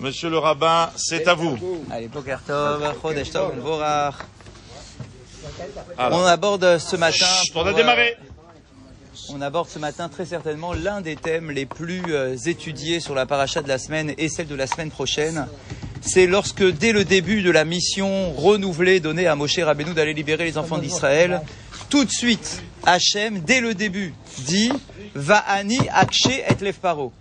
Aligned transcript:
Monsieur 0.00 0.30
le 0.30 0.38
rabbin, 0.38 0.90
c'est 0.96 1.26
à 1.26 1.34
vous. 1.34 1.58
Allez. 1.90 2.08
On 5.98 6.24
aborde 6.24 6.78
ce 6.78 6.96
matin. 6.96 7.26
Chut, 7.42 7.52
on 7.56 7.60
a 7.60 7.64
pour, 7.64 7.74
démarré. 7.74 8.16
euh, 8.20 9.32
on 9.34 9.40
aborde 9.40 9.68
ce 9.68 9.78
matin 9.78 10.08
très 10.08 10.24
certainement 10.24 10.72
l'un 10.72 11.00
des 11.00 11.16
thèmes 11.16 11.50
les 11.50 11.66
plus 11.66 12.02
euh, 12.10 12.36
étudiés 12.36 13.00
sur 13.00 13.14
la 13.14 13.26
paracha 13.26 13.60
de 13.62 13.68
la 13.68 13.78
semaine 13.78 14.14
et 14.18 14.28
celle 14.28 14.46
de 14.46 14.54
la 14.54 14.66
semaine 14.66 14.90
prochaine. 14.90 15.46
C'est 16.00 16.26
lorsque, 16.28 16.62
dès 16.62 16.92
le 16.92 17.04
début 17.04 17.42
de 17.42 17.50
la 17.50 17.64
mission 17.64 18.32
renouvelée 18.32 19.00
donnée 19.00 19.26
à 19.26 19.34
Moshe 19.34 19.58
Rabbeinu 19.58 19.94
d'aller 19.94 20.14
libérer 20.14 20.44
les 20.44 20.56
enfants 20.56 20.78
d'Israël, 20.78 21.42
tout 21.90 22.04
de 22.04 22.10
suite, 22.10 22.62
Hachem, 22.86 23.40
dès 23.40 23.60
le 23.60 23.74
début, 23.74 24.14
dit 24.38 24.70
Va'ani 25.14 25.80
akshe 25.92 26.26
et 26.28 26.64
lev 26.64 26.74
paro. 26.74 27.12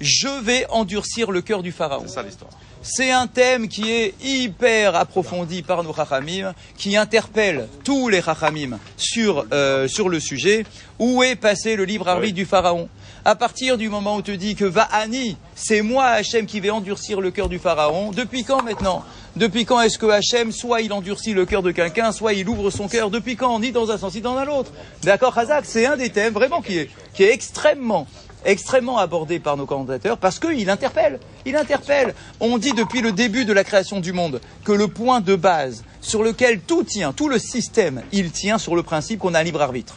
Je 0.00 0.28
vais 0.42 0.66
endurcir 0.70 1.30
le 1.30 1.40
cœur 1.40 1.62
du 1.62 1.72
pharaon. 1.72 2.04
C'est 2.06 2.14
ça 2.14 2.22
l'histoire. 2.22 2.50
C'est 2.82 3.10
un 3.10 3.26
thème 3.26 3.66
qui 3.66 3.90
est 3.90 4.14
hyper 4.22 4.94
approfondi 4.94 5.62
par 5.62 5.82
nos 5.82 5.92
chachamim, 5.92 6.54
qui 6.76 6.96
interpelle 6.96 7.66
tous 7.82 8.08
les 8.08 8.22
chachamim 8.22 8.78
sur, 8.96 9.46
euh, 9.52 9.88
sur 9.88 10.08
le 10.08 10.20
sujet. 10.20 10.64
Où 11.00 11.22
est 11.22 11.34
passé 11.34 11.74
le 11.74 11.84
libre 11.84 12.08
arbitre 12.08 12.36
du 12.36 12.44
pharaon? 12.44 12.88
À 13.24 13.34
partir 13.34 13.76
du 13.76 13.88
moment 13.88 14.16
où 14.16 14.22
tu 14.22 14.36
dis 14.36 14.54
que 14.54 14.64
Va'ani, 14.64 15.36
c'est 15.56 15.82
moi 15.82 16.04
Hachem 16.04 16.46
qui 16.46 16.60
vais 16.60 16.70
endurcir 16.70 17.20
le 17.20 17.32
cœur 17.32 17.48
du 17.48 17.58
pharaon, 17.58 18.12
depuis 18.12 18.44
quand 18.44 18.62
maintenant? 18.62 19.02
Depuis 19.34 19.64
quand 19.64 19.80
est-ce 19.80 19.98
que 19.98 20.06
Hachem, 20.06 20.52
soit 20.52 20.80
il 20.82 20.92
endurcit 20.92 21.34
le 21.34 21.44
cœur 21.44 21.62
de 21.62 21.72
quelqu'un, 21.72 22.12
soit 22.12 22.34
il 22.34 22.48
ouvre 22.48 22.70
son 22.70 22.86
cœur? 22.86 23.10
Depuis 23.10 23.34
quand 23.34 23.58
Ni 23.58 23.72
dans 23.72 23.90
un 23.90 23.98
sens, 23.98 24.14
ni 24.14 24.20
dans 24.20 24.36
un 24.36 24.46
autre? 24.46 24.70
D'accord, 25.02 25.36
Hazak 25.36 25.64
C'est 25.66 25.86
un 25.86 25.96
des 25.96 26.10
thèmes 26.10 26.34
vraiment 26.34 26.62
qui 26.62 26.78
est, 26.78 26.90
qui 27.14 27.24
est 27.24 27.32
extrêmement 27.32 28.06
extrêmement 28.46 28.98
abordé 28.98 29.38
par 29.38 29.56
nos 29.56 29.66
commentateurs 29.66 30.16
parce 30.16 30.38
qu'il 30.38 30.70
interpelle. 30.70 31.20
Il 31.44 31.56
interpelle. 31.56 32.14
On 32.40 32.56
dit 32.56 32.72
depuis 32.72 33.02
le 33.02 33.12
début 33.12 33.44
de 33.44 33.52
la 33.52 33.64
création 33.64 34.00
du 34.00 34.12
monde 34.12 34.40
que 34.64 34.72
le 34.72 34.88
point 34.88 35.20
de 35.20 35.36
base 35.36 35.84
sur 36.00 36.22
lequel 36.22 36.60
tout 36.60 36.84
tient, 36.84 37.12
tout 37.12 37.28
le 37.28 37.38
système, 37.38 38.02
il 38.12 38.30
tient 38.30 38.58
sur 38.58 38.76
le 38.76 38.82
principe 38.82 39.20
qu'on 39.20 39.34
a 39.34 39.40
un 39.40 39.42
libre 39.42 39.60
arbitre. 39.60 39.96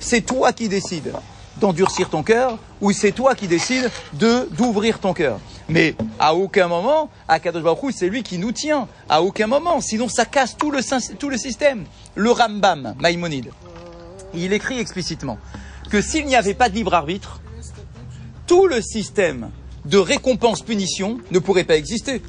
C'est 0.00 0.22
toi 0.22 0.52
qui 0.52 0.68
décides 0.68 1.12
d'endurcir 1.60 2.08
ton 2.08 2.22
cœur 2.22 2.58
ou 2.80 2.90
c'est 2.92 3.12
toi 3.12 3.34
qui 3.34 3.46
décides 3.46 3.90
de 4.14 4.48
d'ouvrir 4.52 4.98
ton 4.98 5.12
cœur. 5.12 5.38
Mais 5.68 5.94
à 6.18 6.34
aucun 6.34 6.68
moment, 6.68 7.10
à 7.28 7.38
Kadosh 7.38 7.62
Baruch 7.62 7.94
c'est 7.94 8.08
lui 8.08 8.22
qui 8.22 8.38
nous 8.38 8.52
tient. 8.52 8.88
À 9.08 9.22
aucun 9.22 9.46
moment. 9.46 9.80
Sinon, 9.80 10.08
ça 10.08 10.24
casse 10.24 10.56
tout 10.56 10.70
le, 10.70 10.80
tout 11.16 11.28
le 11.28 11.36
système. 11.36 11.84
Le 12.14 12.30
Rambam, 12.30 12.94
Maïmonide, 12.98 13.50
il 14.32 14.52
écrit 14.52 14.78
explicitement 14.78 15.38
que 15.90 16.00
s'il 16.00 16.24
n'y 16.26 16.36
avait 16.36 16.54
pas 16.54 16.68
de 16.68 16.74
libre 16.74 16.94
arbitre, 16.94 17.40
tout 18.50 18.66
le 18.66 18.82
système 18.82 19.52
de 19.84 19.96
récompense-punition 19.96 21.18
ne 21.30 21.38
pourrait 21.38 21.62
pas 21.62 21.76
exister. 21.76 22.20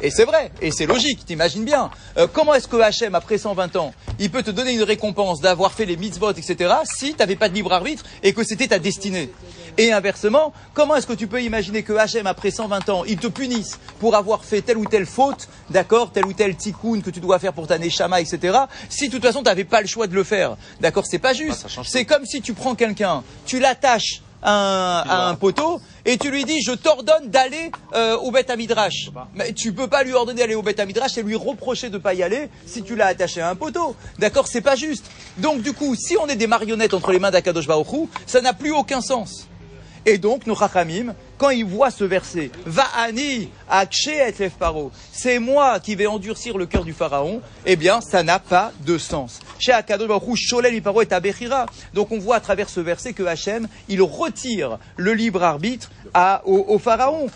Et 0.00 0.10
c'est 0.10 0.24
vrai, 0.24 0.50
et 0.62 0.70
c'est 0.70 0.86
logique, 0.86 1.26
t'imagines 1.26 1.66
bien. 1.66 1.90
Euh, 2.16 2.26
comment 2.26 2.54
est-ce 2.54 2.66
que 2.66 2.76
Hachem, 2.76 3.14
après 3.14 3.36
120 3.36 3.76
ans, 3.76 3.92
il 4.18 4.30
peut 4.30 4.42
te 4.42 4.50
donner 4.50 4.72
une 4.72 4.82
récompense 4.82 5.42
d'avoir 5.42 5.72
fait 5.72 5.84
les 5.84 5.98
mitzvot, 5.98 6.30
etc., 6.30 6.72
si 6.84 7.12
t'avais 7.12 7.36
pas 7.36 7.50
de 7.50 7.54
libre 7.54 7.74
arbitre 7.74 8.02
et 8.22 8.32
que 8.32 8.44
c'était 8.44 8.68
ta 8.68 8.78
destinée? 8.78 9.30
Et 9.76 9.92
inversement, 9.92 10.54
comment 10.72 10.96
est-ce 10.96 11.06
que 11.06 11.12
tu 11.12 11.26
peux 11.26 11.42
imaginer 11.42 11.82
que 11.82 11.92
Hachem, 11.92 12.26
après 12.26 12.50
120 12.50 12.88
ans, 12.88 13.04
il 13.04 13.18
te 13.18 13.26
punisse 13.26 13.78
pour 14.00 14.16
avoir 14.16 14.46
fait 14.46 14.62
telle 14.62 14.78
ou 14.78 14.86
telle 14.86 15.04
faute, 15.04 15.50
d'accord, 15.68 16.12
tel 16.12 16.24
ou 16.24 16.32
tel 16.32 16.56
tikkun 16.56 17.02
que 17.02 17.10
tu 17.10 17.20
dois 17.20 17.38
faire 17.38 17.52
pour 17.52 17.66
ta 17.66 17.76
neshama, 17.76 18.22
etc., 18.22 18.56
si 18.88 19.08
de 19.08 19.12
toute 19.12 19.22
façon 19.22 19.42
t'avais 19.42 19.64
pas 19.64 19.82
le 19.82 19.86
choix 19.86 20.06
de 20.06 20.14
le 20.14 20.24
faire, 20.24 20.56
d'accord, 20.80 21.04
c'est 21.04 21.18
pas 21.18 21.34
juste. 21.34 21.60
ça 21.60 21.68
change 21.68 21.88
c'est 21.88 22.06
comme 22.06 22.24
si 22.24 22.40
tu 22.40 22.54
prends 22.54 22.74
quelqu'un, 22.74 23.22
tu 23.44 23.58
l'attaches 23.58 24.22
un, 24.42 25.04
à 25.06 25.28
un 25.28 25.34
poteau 25.34 25.80
et 26.04 26.16
tu 26.16 26.30
lui 26.30 26.44
dis 26.44 26.62
je 26.62 26.72
t'ordonne 26.72 27.28
d'aller 27.28 27.70
euh, 27.94 28.16
au 28.16 28.30
Beth 28.30 28.50
Midrash. 28.56 29.10
Mais 29.34 29.52
tu 29.52 29.72
peux 29.72 29.88
pas 29.88 30.02
lui 30.02 30.12
ordonner 30.12 30.40
d'aller 30.40 30.54
au 30.54 30.62
Beth 30.62 30.80
Midrash 30.80 31.18
et 31.18 31.22
lui 31.22 31.36
reprocher 31.36 31.90
de 31.90 31.98
pas 31.98 32.14
y 32.14 32.22
aller 32.22 32.48
si 32.66 32.82
tu 32.82 32.96
l'as 32.96 33.06
attaché 33.06 33.40
à 33.40 33.50
un 33.50 33.54
poteau. 33.54 33.94
D'accord, 34.18 34.46
c'est 34.46 34.60
pas 34.60 34.76
juste. 34.76 35.04
Donc 35.38 35.62
du 35.62 35.72
coup, 35.72 35.94
si 35.94 36.16
on 36.16 36.26
est 36.26 36.36
des 36.36 36.46
marionnettes 36.46 36.94
entre 36.94 37.12
les 37.12 37.18
mains 37.18 37.30
d'Akadosh 37.30 37.66
Baruch 37.66 37.92
Hu, 37.92 38.08
ça 38.26 38.40
n'a 38.40 38.52
plus 38.52 38.72
aucun 38.72 39.00
sens. 39.00 39.48
Et 40.10 40.16
donc, 40.16 40.46
nos 40.46 40.56
chachamim, 40.56 41.14
quand 41.36 41.50
ils 41.50 41.66
voient 41.66 41.90
ce 41.90 42.02
verset, 42.02 42.50
Va'ani 42.64 43.50
akshe 43.68 44.08
et 44.08 44.48
paro, 44.48 44.90
c'est 45.12 45.38
moi 45.38 45.80
qui 45.80 45.96
vais 45.96 46.06
endurcir 46.06 46.56
le 46.56 46.64
cœur 46.64 46.82
du 46.82 46.94
pharaon, 46.94 47.42
eh 47.66 47.76
bien, 47.76 48.00
ça 48.00 48.22
n'a 48.22 48.38
pas 48.38 48.72
de 48.86 48.96
sens. 48.96 49.40
Chez 49.58 49.72
paro. 50.82 51.02
Donc, 51.92 52.10
on 52.10 52.18
voit 52.18 52.36
à 52.36 52.40
travers 52.40 52.70
ce 52.70 52.80
verset 52.80 53.12
que 53.12 53.22
Hachem, 53.22 53.68
il 53.90 54.00
retire 54.00 54.78
le 54.96 55.12
libre 55.12 55.42
arbitre 55.42 55.90
à, 56.14 56.42
au, 56.44 56.64
au 56.68 56.78
pharaon. 56.78 57.28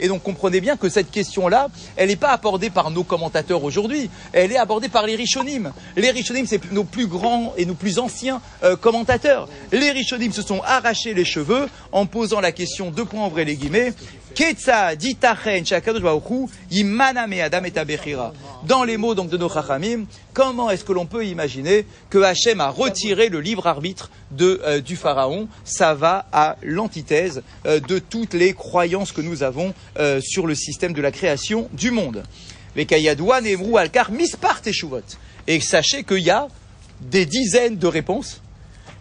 Et 0.00 0.08
donc, 0.08 0.22
comprenez 0.22 0.60
bien 0.60 0.76
que 0.76 0.88
cette 0.88 1.10
question-là, 1.10 1.68
elle 1.96 2.08
n'est 2.08 2.16
pas 2.16 2.30
abordée 2.30 2.70
par 2.70 2.90
nos 2.90 3.04
commentateurs 3.04 3.64
aujourd'hui. 3.64 4.10
Elle 4.32 4.52
est 4.52 4.56
abordée 4.56 4.88
par 4.88 5.06
les 5.06 5.16
rishonim. 5.16 5.72
Les 5.96 6.10
rishonim, 6.10 6.46
c'est 6.46 6.72
nos 6.72 6.84
plus 6.84 7.06
grands 7.06 7.54
et 7.56 7.66
nos 7.66 7.74
plus 7.74 7.98
anciens 7.98 8.40
euh, 8.62 8.76
commentateurs. 8.76 9.48
Les 9.72 9.90
rishonim 9.90 10.32
se 10.32 10.42
sont 10.42 10.60
arrachés 10.64 11.14
les 11.14 11.24
cheveux 11.24 11.68
en 11.92 12.06
posant 12.06 12.40
la 12.40 12.52
question, 12.52 12.90
deux 12.90 13.04
points 13.04 13.26
ouvrez 13.26 13.44
les 13.44 13.56
guillemets, 13.56 13.92
Dans 18.66 18.84
les 18.84 18.98
mots 18.98 19.14
donc 19.14 19.30
de 19.30 19.38
nos 19.38 19.48
chachamim, 19.48 20.04
comment 20.34 20.68
est-ce 20.68 20.84
que 20.84 20.92
l'on 20.92 21.06
peut 21.06 21.24
imaginer 21.24 21.86
que 22.10 22.18
Hachem 22.18 22.60
a 22.60 22.68
retiré 22.68 23.30
le 23.30 23.40
libre 23.40 23.66
arbitre 23.66 24.10
euh, 24.38 24.82
du 24.82 24.96
pharaon? 24.96 25.48
Ça 25.64 25.94
va 25.94 26.26
à 26.32 26.56
l'antithèse 26.62 27.42
euh, 27.64 27.80
de 27.80 27.98
toutes 27.98 28.34
les 28.34 28.52
croyances 28.52 29.12
que 29.12 29.22
nous 29.22 29.42
avons 29.42 29.72
euh, 29.98 30.20
sur 30.20 30.46
le 30.46 30.54
système 30.54 30.92
de 30.92 31.00
la 31.00 31.12
création 31.12 31.70
du 31.72 31.90
monde. 31.90 32.22
Et 32.76 32.86
sachez 35.60 36.04
qu'il 36.04 36.18
y 36.18 36.30
a 36.30 36.48
des 37.00 37.24
dizaines 37.24 37.78
de 37.78 37.86
réponses 37.86 38.42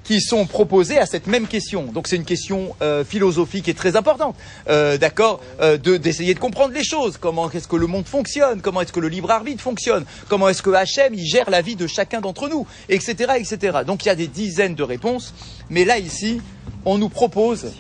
qui 0.05 0.21
sont 0.21 0.45
proposées 0.45 0.97
à 0.97 1.05
cette 1.05 1.27
même 1.27 1.47
question. 1.47 1.83
Donc 1.91 2.07
c'est 2.07 2.15
une 2.15 2.25
question 2.25 2.75
euh, 2.81 3.03
philosophique 3.03 3.67
et 3.67 3.73
très 3.73 3.95
importante, 3.95 4.35
euh, 4.69 4.97
d'accord, 4.97 5.41
euh, 5.61 5.77
de- 5.77 5.97
d'essayer 5.97 6.33
de 6.33 6.39
comprendre 6.39 6.73
les 6.73 6.83
choses. 6.83 7.17
Comment 7.19 7.49
est-ce 7.51 7.67
que 7.67 7.75
le 7.75 7.87
monde 7.87 8.05
fonctionne? 8.05 8.61
Comment 8.61 8.81
est-ce 8.81 8.93
que 8.93 8.99
le 8.99 9.09
libre 9.09 9.31
arbitre 9.31 9.61
fonctionne? 9.61 10.05
Comment 10.29 10.47
est-ce 10.49 10.61
que 10.61 10.69
Hachem 10.69 11.13
il 11.15 11.25
gère 11.25 11.49
la 11.49 11.61
vie 11.61 11.75
de 11.75 11.87
chacun 11.87 12.21
d'entre 12.21 12.47
nous, 12.49 12.67
etc., 12.87 13.33
etc. 13.39 13.79
Donc 13.85 14.05
il 14.05 14.07
y 14.07 14.11
a 14.11 14.15
des 14.15 14.27
dizaines 14.27 14.75
de 14.75 14.83
réponses, 14.83 15.33
mais 15.69 15.85
là 15.85 15.97
ici, 15.97 16.39
on 16.85 16.97
nous 16.97 17.09
propose 17.09 17.71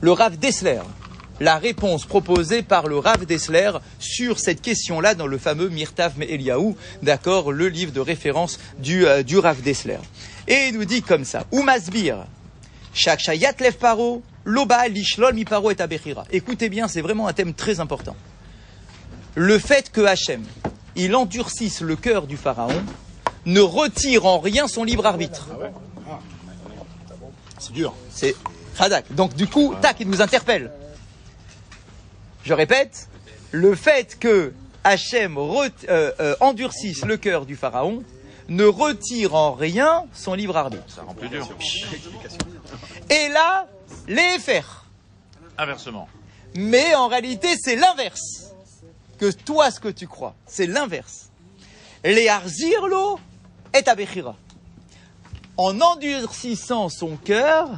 le 0.00 0.12
Rav 0.12 0.38
Dessler, 0.38 0.80
la 1.40 1.58
réponse 1.58 2.06
proposée 2.06 2.62
par 2.62 2.86
le 2.86 2.98
Rav 2.98 3.26
Dessler 3.26 3.70
sur 3.98 4.38
cette 4.40 4.62
question-là 4.62 5.14
dans 5.14 5.26
le 5.26 5.38
fameux 5.38 5.68
Mirtav 5.68 6.14
Eliaou, 6.22 6.76
d'accord, 7.02 7.52
le 7.52 7.68
livre 7.68 7.92
de 7.92 8.00
référence 8.00 8.58
du, 8.78 9.06
euh, 9.06 9.22
du 9.22 9.38
Rav 9.38 9.60
Dessler. 9.62 9.98
Et 10.48 10.68
il 10.68 10.78
nous 10.78 10.84
dit 10.84 11.02
comme 11.02 11.24
ça, 11.24 11.44
Oumasbir, 11.52 12.26
Shakshayat 12.94 13.54
Lev 13.60 13.74
Paro, 13.74 14.22
Loba 14.44 14.88
Lishlol 14.88 15.34
Mi 15.34 15.44
Paro 15.44 15.70
et 15.70 15.80
Abechira. 15.80 16.24
Écoutez 16.30 16.68
bien, 16.68 16.88
c'est 16.88 17.00
vraiment 17.00 17.28
un 17.28 17.32
thème 17.32 17.54
très 17.54 17.80
important. 17.80 18.16
Le 19.34 19.58
fait 19.58 19.90
que 19.90 20.00
Hachem, 20.02 20.44
il 20.96 21.14
endurcisse 21.14 21.80
le 21.80 21.96
cœur 21.96 22.26
du 22.26 22.36
pharaon, 22.36 22.82
ne 23.46 23.60
retire 23.60 24.26
en 24.26 24.38
rien 24.38 24.68
son 24.68 24.84
libre 24.84 25.06
arbitre. 25.06 25.48
C'est 27.58 27.72
dur. 27.72 27.94
C'est 28.10 28.34
Hadak. 28.78 29.14
Donc 29.14 29.34
du 29.34 29.46
coup, 29.46 29.74
tac, 29.80 29.96
il 30.00 30.08
nous 30.08 30.20
interpelle. 30.20 30.70
Je 32.44 32.52
répète, 32.52 33.08
le 33.52 33.74
fait 33.74 34.18
que 34.18 34.52
Hachem 34.84 35.38
euh, 35.38 35.70
euh, 35.88 36.34
endurcisse 36.40 37.04
le 37.04 37.16
cœur 37.16 37.46
du 37.46 37.54
pharaon 37.54 38.02
ne 38.48 38.64
retire 38.64 39.34
en 39.34 39.52
rien 39.52 40.04
son 40.12 40.34
libre 40.34 40.56
arbitre. 40.56 40.84
Ça 40.88 41.02
rend 41.02 41.14
plus 41.14 41.28
dur. 41.28 41.48
Et 43.10 43.28
là, 43.28 43.66
les 44.08 44.38
faire. 44.38 44.84
Inversement. 45.58 46.08
Mais 46.54 46.94
en 46.94 47.08
réalité, 47.08 47.48
c'est 47.58 47.76
l'inverse 47.76 48.52
que 49.18 49.30
toi 49.30 49.70
ce 49.70 49.80
que 49.80 49.88
tu 49.88 50.06
crois. 50.06 50.34
C'est 50.46 50.66
l'inverse. 50.66 51.30
Les 52.04 52.28
arzirlo 52.28 53.18
et 53.74 53.88
abechira. 53.88 54.36
En 55.56 55.80
endurcissant 55.80 56.88
son 56.88 57.16
cœur, 57.16 57.68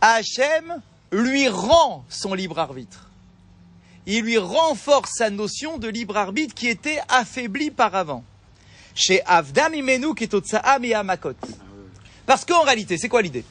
Hachem 0.00 0.82
lui 1.10 1.48
rend 1.48 2.04
son 2.08 2.34
libre 2.34 2.58
arbitre. 2.58 3.08
Il 4.06 4.22
lui 4.22 4.38
renforce 4.38 5.12
sa 5.14 5.30
notion 5.30 5.78
de 5.78 5.88
libre 5.88 6.16
arbitre 6.16 6.54
qui 6.54 6.68
était 6.68 7.00
affaiblie 7.08 7.70
par 7.70 7.94
avant. 7.94 8.24
Chez 8.94 9.22
Avdam 9.24 9.74
Imenu 9.74 10.08
Miyamakot. 10.80 11.34
Parce 12.26 12.44
qu'en 12.44 12.62
réalité, 12.62 12.98
c'est 12.98 13.08
quoi 13.08 13.22
l'idée? 13.22 13.44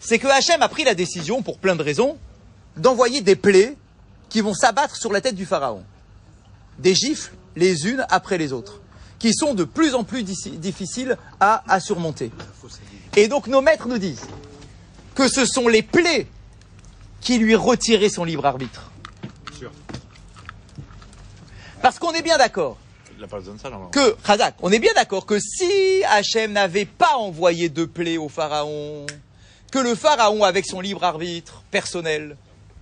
C'est 0.00 0.18
que 0.18 0.26
Hachem 0.26 0.62
a 0.62 0.68
pris 0.68 0.84
la 0.84 0.94
décision, 0.94 1.42
pour 1.42 1.58
plein 1.58 1.76
de 1.76 1.82
raisons, 1.82 2.18
d'envoyer 2.76 3.20
des 3.20 3.36
plaies 3.36 3.76
qui 4.28 4.40
vont 4.40 4.54
s'abattre 4.54 4.96
sur 4.96 5.12
la 5.12 5.20
tête 5.20 5.36
du 5.36 5.46
pharaon. 5.46 5.84
Des 6.78 6.94
gifles, 6.94 7.32
les 7.54 7.86
unes 7.86 8.04
après 8.08 8.38
les 8.38 8.52
autres, 8.52 8.80
qui 9.18 9.32
sont 9.34 9.54
de 9.54 9.64
plus 9.64 9.94
en 9.94 10.04
plus 10.04 10.24
difficiles 10.24 11.16
à, 11.38 11.62
à 11.72 11.78
surmonter. 11.78 12.32
Et 13.16 13.28
donc 13.28 13.46
nos 13.46 13.60
maîtres 13.60 13.88
nous 13.88 13.98
disent 13.98 14.26
que 15.14 15.28
ce 15.28 15.44
sont 15.44 15.68
les 15.68 15.82
plaies 15.82 16.26
qui 17.20 17.38
lui 17.38 17.54
retirait 17.54 18.08
son 18.08 18.24
libre 18.24 18.46
arbitre. 18.46 18.90
Parce 21.82 21.98
qu'on 21.98 22.12
est 22.12 22.22
bien 22.22 22.38
d'accord 22.38 22.78
Que, 23.90 24.16
Razak, 24.24 24.54
on 24.62 24.70
est 24.72 24.78
bien 24.78 24.92
d'accord 24.94 25.26
que 25.26 25.38
si 25.38 26.02
Hachem 26.08 26.52
n'avait 26.52 26.84
pas 26.84 27.16
envoyé 27.16 27.68
de 27.68 27.84
plaie 27.84 28.16
au 28.16 28.28
pharaon, 28.28 29.06
que 29.70 29.78
le 29.78 29.94
pharaon, 29.94 30.44
avec 30.44 30.66
son 30.66 30.80
libre 30.80 31.04
arbitre 31.04 31.62
personnel, 31.70 32.36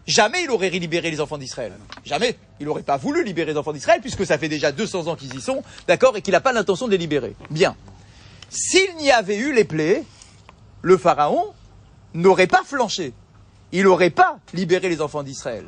jamais 0.06 0.42
il 0.42 0.50
aurait 0.50 0.70
libéré 0.70 1.10
les 1.10 1.20
enfants 1.20 1.38
d'Israël. 1.38 1.72
Jamais. 2.04 2.36
Il 2.58 2.66
n'aurait 2.66 2.82
pas 2.82 2.96
voulu 2.96 3.24
libérer 3.24 3.52
les 3.52 3.58
enfants 3.58 3.72
d'Israël, 3.72 4.00
puisque 4.00 4.26
ça 4.26 4.38
fait 4.38 4.48
déjà 4.48 4.72
200 4.72 5.06
ans 5.06 5.16
qu'ils 5.16 5.34
y 5.34 5.40
sont, 5.40 5.62
d'accord, 5.86 6.16
et 6.16 6.22
qu'il 6.22 6.32
n'a 6.32 6.40
pas 6.40 6.52
l'intention 6.52 6.86
de 6.86 6.92
les 6.92 6.98
libérer. 6.98 7.34
Bien. 7.50 7.76
S'il 8.50 8.96
n'y 8.96 9.10
avait 9.10 9.36
eu 9.36 9.52
les 9.52 9.64
plaies, 9.64 10.04
le 10.82 10.98
pharaon 10.98 11.52
n'aurait 12.14 12.48
pas 12.48 12.62
flanché. 12.64 13.12
Il 13.72 13.84
n'aurait 13.84 14.10
pas 14.10 14.38
libéré 14.52 14.88
les 14.88 15.00
enfants 15.00 15.22
d'Israël. 15.22 15.66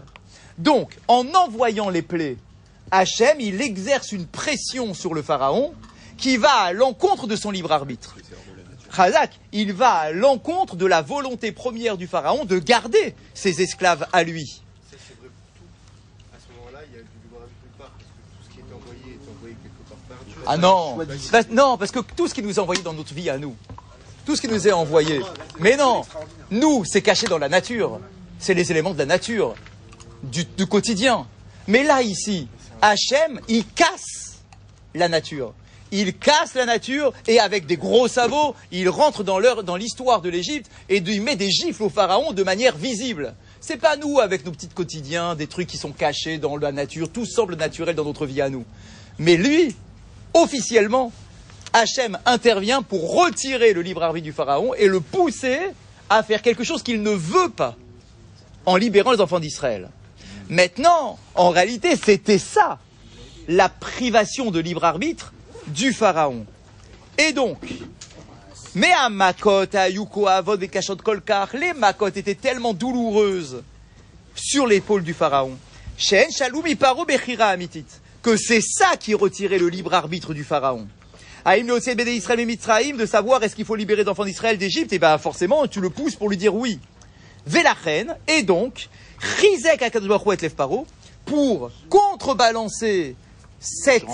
Donc, 0.58 0.98
en 1.08 1.26
envoyant 1.34 1.88
les 1.88 2.02
plaies, 2.02 2.36
Hachem, 2.90 3.40
il 3.40 3.60
exerce 3.62 4.12
une 4.12 4.26
pression 4.26 4.92
sur 4.94 5.14
le 5.14 5.22
pharaon 5.22 5.72
qui 6.18 6.36
va 6.36 6.52
à 6.52 6.72
l'encontre 6.72 7.26
de 7.26 7.36
son 7.36 7.50
libre 7.50 7.72
arbitre. 7.72 8.16
Razak, 8.90 9.38
il 9.52 9.72
va 9.72 9.90
à 9.92 10.12
l'encontre 10.12 10.76
de 10.76 10.84
la 10.84 11.00
volonté 11.00 11.50
première 11.52 11.96
du 11.96 12.06
pharaon 12.06 12.44
de 12.44 12.58
garder 12.58 13.14
ses 13.32 13.62
esclaves 13.62 14.06
à 14.12 14.22
lui. 14.22 14.46
Ça, 14.90 14.98
c'est 14.98 15.18
vrai 15.18 15.30
pour 15.30 15.54
tout. 15.56 16.34
À 16.34 16.38
ce 16.38 16.54
moment-là, 16.58 16.80
il 16.90 16.96
y 16.96 17.00
a 17.00 17.02
du 17.02 17.08
libre 17.24 17.38
arbitre 17.40 17.78
part, 17.78 17.90
parce 17.96 18.04
que 18.04 18.10
tout 18.36 18.44
ce 18.44 18.54
qui 18.54 18.60
est 18.60 18.74
envoyé 18.74 19.14
est 19.14 19.30
envoyé 19.34 19.56
quelque 19.62 19.88
part 19.88 19.98
par 20.08 20.18
Dieu. 20.26 20.34
Ah 20.46 20.56
non, 20.58 20.98
Parce- 21.30 21.48
non, 21.50 21.78
parce 21.78 21.90
que 21.90 22.00
tout 22.14 22.28
ce 22.28 22.34
qui 22.34 22.42
nous 22.42 22.50
est 22.50 22.58
envoyé 22.58 22.82
dans 22.82 22.92
notre 22.92 23.14
vie 23.14 23.30
à 23.30 23.38
nous, 23.38 23.56
tout 24.26 24.36
ce 24.36 24.42
qui 24.42 24.48
nous 24.48 24.68
est 24.68 24.72
envoyé, 24.72 25.22
mais 25.58 25.76
non, 25.78 26.02
nous, 26.50 26.84
c'est 26.84 27.00
caché 27.00 27.26
dans 27.28 27.38
la 27.38 27.48
nature, 27.48 27.98
c'est 28.38 28.52
les 28.54 28.70
éléments 28.70 28.92
de 28.92 28.98
la 28.98 29.06
nature, 29.06 29.54
du, 30.22 30.44
du 30.44 30.66
quotidien. 30.66 31.26
Mais 31.66 31.82
là, 31.82 32.02
ici, 32.02 32.46
Hachem, 32.82 33.40
il 33.48 33.64
casse 33.64 34.40
la 34.94 35.08
nature. 35.08 35.54
Il 35.92 36.16
casse 36.16 36.54
la 36.54 36.64
nature 36.64 37.12
et 37.28 37.38
avec 37.38 37.66
des 37.66 37.76
gros 37.76 38.08
sabots, 38.08 38.56
il 38.72 38.88
rentre 38.88 39.22
dans 39.22 39.76
l'histoire 39.76 40.20
de 40.20 40.28
l'Égypte 40.28 40.70
et 40.88 40.96
il 40.96 41.22
met 41.22 41.36
des 41.36 41.50
gifles 41.50 41.84
au 41.84 41.90
pharaon 41.90 42.32
de 42.32 42.42
manière 42.42 42.76
visible. 42.76 43.34
C'est 43.60 43.76
pas 43.76 43.96
nous 43.96 44.18
avec 44.18 44.44
nos 44.44 44.50
petits 44.50 44.68
quotidiens, 44.68 45.36
des 45.36 45.46
trucs 45.46 45.68
qui 45.68 45.76
sont 45.76 45.92
cachés 45.92 46.38
dans 46.38 46.56
la 46.56 46.72
nature, 46.72 47.08
tout 47.08 47.24
semble 47.26 47.54
naturel 47.54 47.94
dans 47.94 48.04
notre 48.04 48.26
vie 48.26 48.40
à 48.40 48.48
nous. 48.48 48.64
Mais 49.18 49.36
lui, 49.36 49.76
officiellement, 50.34 51.12
Hachem 51.72 52.18
intervient 52.26 52.82
pour 52.82 53.14
retirer 53.14 53.74
le 53.74 53.82
libre 53.82 54.02
arbitre 54.02 54.24
du 54.24 54.32
pharaon 54.32 54.74
et 54.74 54.88
le 54.88 55.00
pousser 55.00 55.60
à 56.10 56.24
faire 56.24 56.42
quelque 56.42 56.64
chose 56.64 56.82
qu'il 56.82 57.02
ne 57.02 57.10
veut 57.10 57.50
pas 57.50 57.76
en 58.66 58.76
libérant 58.76 59.12
les 59.12 59.20
enfants 59.20 59.40
d'Israël. 59.40 59.88
Maintenant, 60.52 61.18
en 61.34 61.48
réalité, 61.48 61.96
c'était 61.96 62.36
ça, 62.36 62.78
la 63.48 63.70
privation 63.70 64.50
de 64.50 64.60
libre 64.60 64.84
arbitre 64.84 65.32
du 65.68 65.94
pharaon. 65.94 66.44
Et 67.16 67.32
donc, 67.32 67.56
mais 68.74 68.92
à 68.92 69.08
Makot, 69.08 69.74
à 69.74 69.88
Yuko, 69.88 70.26
à 70.26 70.34
Avod 70.34 70.62
et 70.62 70.68
Kachot 70.68 70.96
Kolkar, 70.96 71.48
les 71.54 71.72
Makot 71.72 72.08
étaient 72.08 72.34
tellement 72.34 72.74
douloureuses 72.74 73.62
sur 74.34 74.66
l'épaule 74.66 75.02
du 75.02 75.14
pharaon. 75.14 75.56
Shen 75.96 76.30
Shalom 76.30 76.66
Iparo 76.66 77.06
Bechira 77.06 77.46
Amitit. 77.46 77.86
Que 78.20 78.36
c'est 78.36 78.60
ça 78.60 78.98
qui 79.00 79.14
retirait 79.14 79.58
le 79.58 79.70
libre 79.70 79.94
arbitre 79.94 80.34
du 80.34 80.44
pharaon. 80.44 80.86
Aïm 81.46 81.66
le 81.66 81.94
Bédé 81.94 82.12
Israël 82.12 82.44
Mitzraïm, 82.44 82.98
de 82.98 83.06
savoir 83.06 83.42
est-ce 83.42 83.56
qu'il 83.56 83.64
faut 83.64 83.74
libérer 83.74 84.02
les 84.02 84.08
enfants 84.10 84.26
d'Israël 84.26 84.58
d'Égypte, 84.58 84.92
et 84.92 84.98
ben 84.98 85.16
forcément, 85.16 85.66
tu 85.66 85.80
le 85.80 85.88
pousses 85.88 86.14
pour 86.14 86.28
lui 86.28 86.36
dire 86.36 86.54
oui. 86.54 86.78
Vélachen, 87.46 88.14
et 88.28 88.42
donc, 88.42 88.90
Chizek 89.40 89.82
Akadosh 89.82 90.10
et 90.26 90.42
Lev 90.42 90.54
Paro, 90.54 90.86
pour 91.24 91.70
contrebalancer 91.88 93.16
cette, 93.60 94.04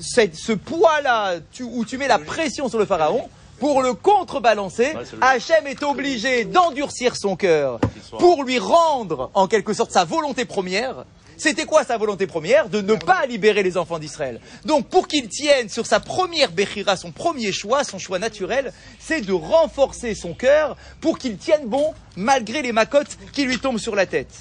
ce 0.00 0.52
poids-là, 0.52 1.36
où 1.62 1.84
tu 1.84 1.96
mets 1.96 2.08
la 2.08 2.18
pression 2.18 2.68
sur 2.68 2.78
le 2.78 2.86
pharaon, 2.86 3.28
pour 3.60 3.82
le 3.82 3.94
contrebalancer, 3.94 4.92
Hachem 5.20 5.66
est 5.66 5.82
obligé 5.82 6.44
d'endurcir 6.44 7.16
son 7.16 7.36
cœur 7.36 7.78
pour 8.18 8.42
lui 8.42 8.58
rendre, 8.58 9.30
en 9.34 9.46
quelque 9.46 9.72
sorte, 9.72 9.92
sa 9.92 10.04
volonté 10.04 10.44
première. 10.44 11.04
C'était 11.36 11.64
quoi 11.64 11.84
sa 11.84 11.96
volonté 11.96 12.26
première 12.26 12.68
De 12.68 12.80
ne 12.80 12.94
pas 12.94 13.26
libérer 13.26 13.62
les 13.62 13.76
enfants 13.76 13.98
d'Israël. 13.98 14.40
Donc, 14.64 14.88
pour 14.88 15.08
qu'il 15.08 15.28
tienne 15.28 15.68
sur 15.68 15.86
sa 15.86 16.00
première 16.00 16.52
Bechira, 16.52 16.96
son 16.96 17.10
premier 17.12 17.52
choix, 17.52 17.84
son 17.84 17.98
choix 17.98 18.18
naturel, 18.18 18.72
c'est 18.98 19.20
de 19.20 19.32
renforcer 19.32 20.14
son 20.14 20.34
cœur 20.34 20.76
pour 21.00 21.18
qu'il 21.18 21.36
tienne 21.36 21.66
bon 21.66 21.92
malgré 22.16 22.62
les 22.62 22.72
macottes 22.72 23.18
qui 23.32 23.44
lui 23.44 23.58
tombent 23.58 23.78
sur 23.78 23.94
la 23.96 24.06
tête. 24.06 24.32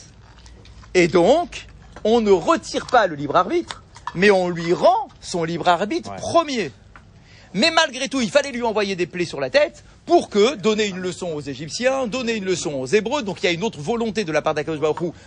Et 0.93 1.07
donc, 1.07 1.67
on 2.03 2.21
ne 2.21 2.31
retire 2.31 2.85
pas 2.85 3.07
le 3.07 3.15
libre 3.15 3.35
arbitre, 3.35 3.81
mais 4.15 4.29
on 4.29 4.49
lui 4.49 4.73
rend 4.73 5.07
son 5.21 5.43
libre 5.43 5.67
arbitre 5.67 6.11
Ouais. 6.11 6.17
premier. 6.17 6.71
Mais 7.55 7.71
malgré 7.71 8.09
tout, 8.09 8.21
il 8.21 8.29
fallait 8.31 8.51
lui 8.51 8.63
envoyer 8.63 8.95
des 8.95 9.05
plaies 9.07 9.25
sur 9.25 9.39
la 9.39 9.49
tête 9.49 9.83
pour 10.05 10.29
que, 10.29 10.55
donner 10.55 10.87
une 10.87 10.99
leçon 10.99 11.27
aux 11.33 11.41
Égyptiens, 11.41 12.07
donner 12.07 12.33
une 12.33 12.45
leçon 12.45 12.73
aux 12.73 12.85
Hébreux, 12.85 13.23
donc 13.23 13.41
il 13.41 13.45
y 13.45 13.49
a 13.49 13.51
une 13.51 13.63
autre 13.63 13.79
volonté 13.79 14.23
de 14.23 14.31
la 14.31 14.41
part 14.41 14.53
d'Akadosh 14.53 14.81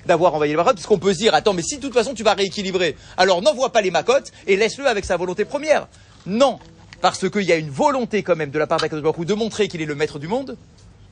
d'avoir 0.04 0.34
envoyé 0.34 0.52
les 0.52 0.56
macotes, 0.56 0.76
parce 0.76 0.86
qu'on 0.86 0.98
peut 0.98 1.14
se 1.14 1.18
dire, 1.18 1.34
attends, 1.34 1.54
mais 1.54 1.62
si 1.62 1.76
de 1.76 1.82
toute 1.82 1.94
façon 1.94 2.14
tu 2.14 2.22
vas 2.22 2.34
rééquilibrer, 2.34 2.96
alors 3.16 3.40
n'envoie 3.40 3.72
pas 3.72 3.80
les 3.80 3.90
macotes 3.90 4.32
et 4.46 4.56
laisse-le 4.56 4.86
avec 4.86 5.04
sa 5.04 5.16
volonté 5.16 5.44
première. 5.44 5.88
Non, 6.26 6.58
parce 7.00 7.28
qu'il 7.30 7.42
y 7.42 7.52
a 7.52 7.56
une 7.56 7.70
volonté 7.70 8.22
quand 8.22 8.36
même 8.36 8.50
de 8.50 8.58
la 8.58 8.66
part 8.66 8.80
d'Akadosh 8.80 9.26
de 9.26 9.34
montrer 9.34 9.68
qu'il 9.68 9.80
est 9.80 9.86
le 9.86 9.94
maître 9.94 10.18
du 10.18 10.28
monde, 10.28 10.56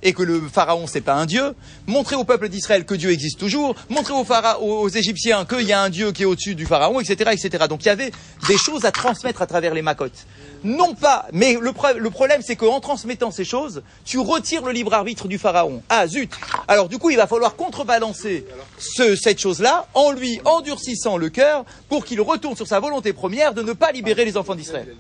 et 0.05 0.13
que 0.13 0.23
le 0.23 0.41
pharaon 0.43 0.87
c'est 0.87 1.01
pas 1.01 1.15
un 1.15 1.27
dieu, 1.27 1.55
montrer 1.87 2.15
au 2.15 2.25
peuple 2.25 2.49
d'Israël 2.49 2.85
que 2.85 2.95
Dieu 2.95 3.11
existe 3.11 3.39
toujours, 3.41 3.75
montrer 3.89 4.13
aux, 4.15 4.25
aux 4.61 4.89
Égyptiens 4.89 5.45
qu'il 5.47 5.63
y 5.63 5.73
a 5.73 5.81
un 5.83 5.89
dieu 5.91 6.13
qui 6.13 6.23
est 6.23 6.27
au-dessus 6.27 6.55
du 6.55 6.67
pharaon, 6.67 7.01
etc., 7.01 7.31
etc. 7.33 7.65
Donc 7.69 7.83
il 7.85 7.87
y 7.87 7.91
avait 7.91 8.13
des 8.47 8.57
choses 8.59 8.85
à 8.85 8.93
transmettre 8.93 9.43
à 9.43 9.47
travers 9.47 9.75
les 9.75 9.83
macotes. 9.83 10.27
Non 10.63 10.95
pas, 10.95 11.27
mais 11.33 11.57
le, 11.61 11.73
pro- 11.73 11.97
le 11.99 12.11
problème 12.11 12.41
c'est 12.43 12.57
qu'en 12.57 12.81
transmettant 12.81 13.31
ces 13.31 13.45
choses, 13.45 13.83
tu 14.05 14.19
retires 14.19 14.65
le 14.65 14.73
libre 14.73 14.95
arbitre 14.95 15.27
du 15.29 15.39
pharaon. 15.39 15.83
Ah 15.89 16.07
zut 16.07 16.31
Alors 16.69 16.89
du 16.89 16.99
coup 16.99 17.11
il 17.11 17.17
va 17.17 17.27
falloir 17.27 17.57
contrebalancer 17.57 18.47
ce- 18.79 19.17
cette 19.17 19.41
chose-là 19.41 19.87
en 19.95 20.13
lui 20.13 20.41
endurcissant 20.45 21.17
le 21.17 21.31
cœur 21.31 21.65
pour 21.89 22.05
qu'il 22.05 22.21
retourne 22.21 22.57
sur 22.57 22.67
sa 22.67 22.79
volonté 22.81 23.13
première 23.13 23.55
de 23.55 23.63
ne 23.63 23.73
pas 23.73 23.91
libérer 23.93 24.25
les 24.25 24.37
enfants 24.37 24.55
d'Israël. 24.55 24.95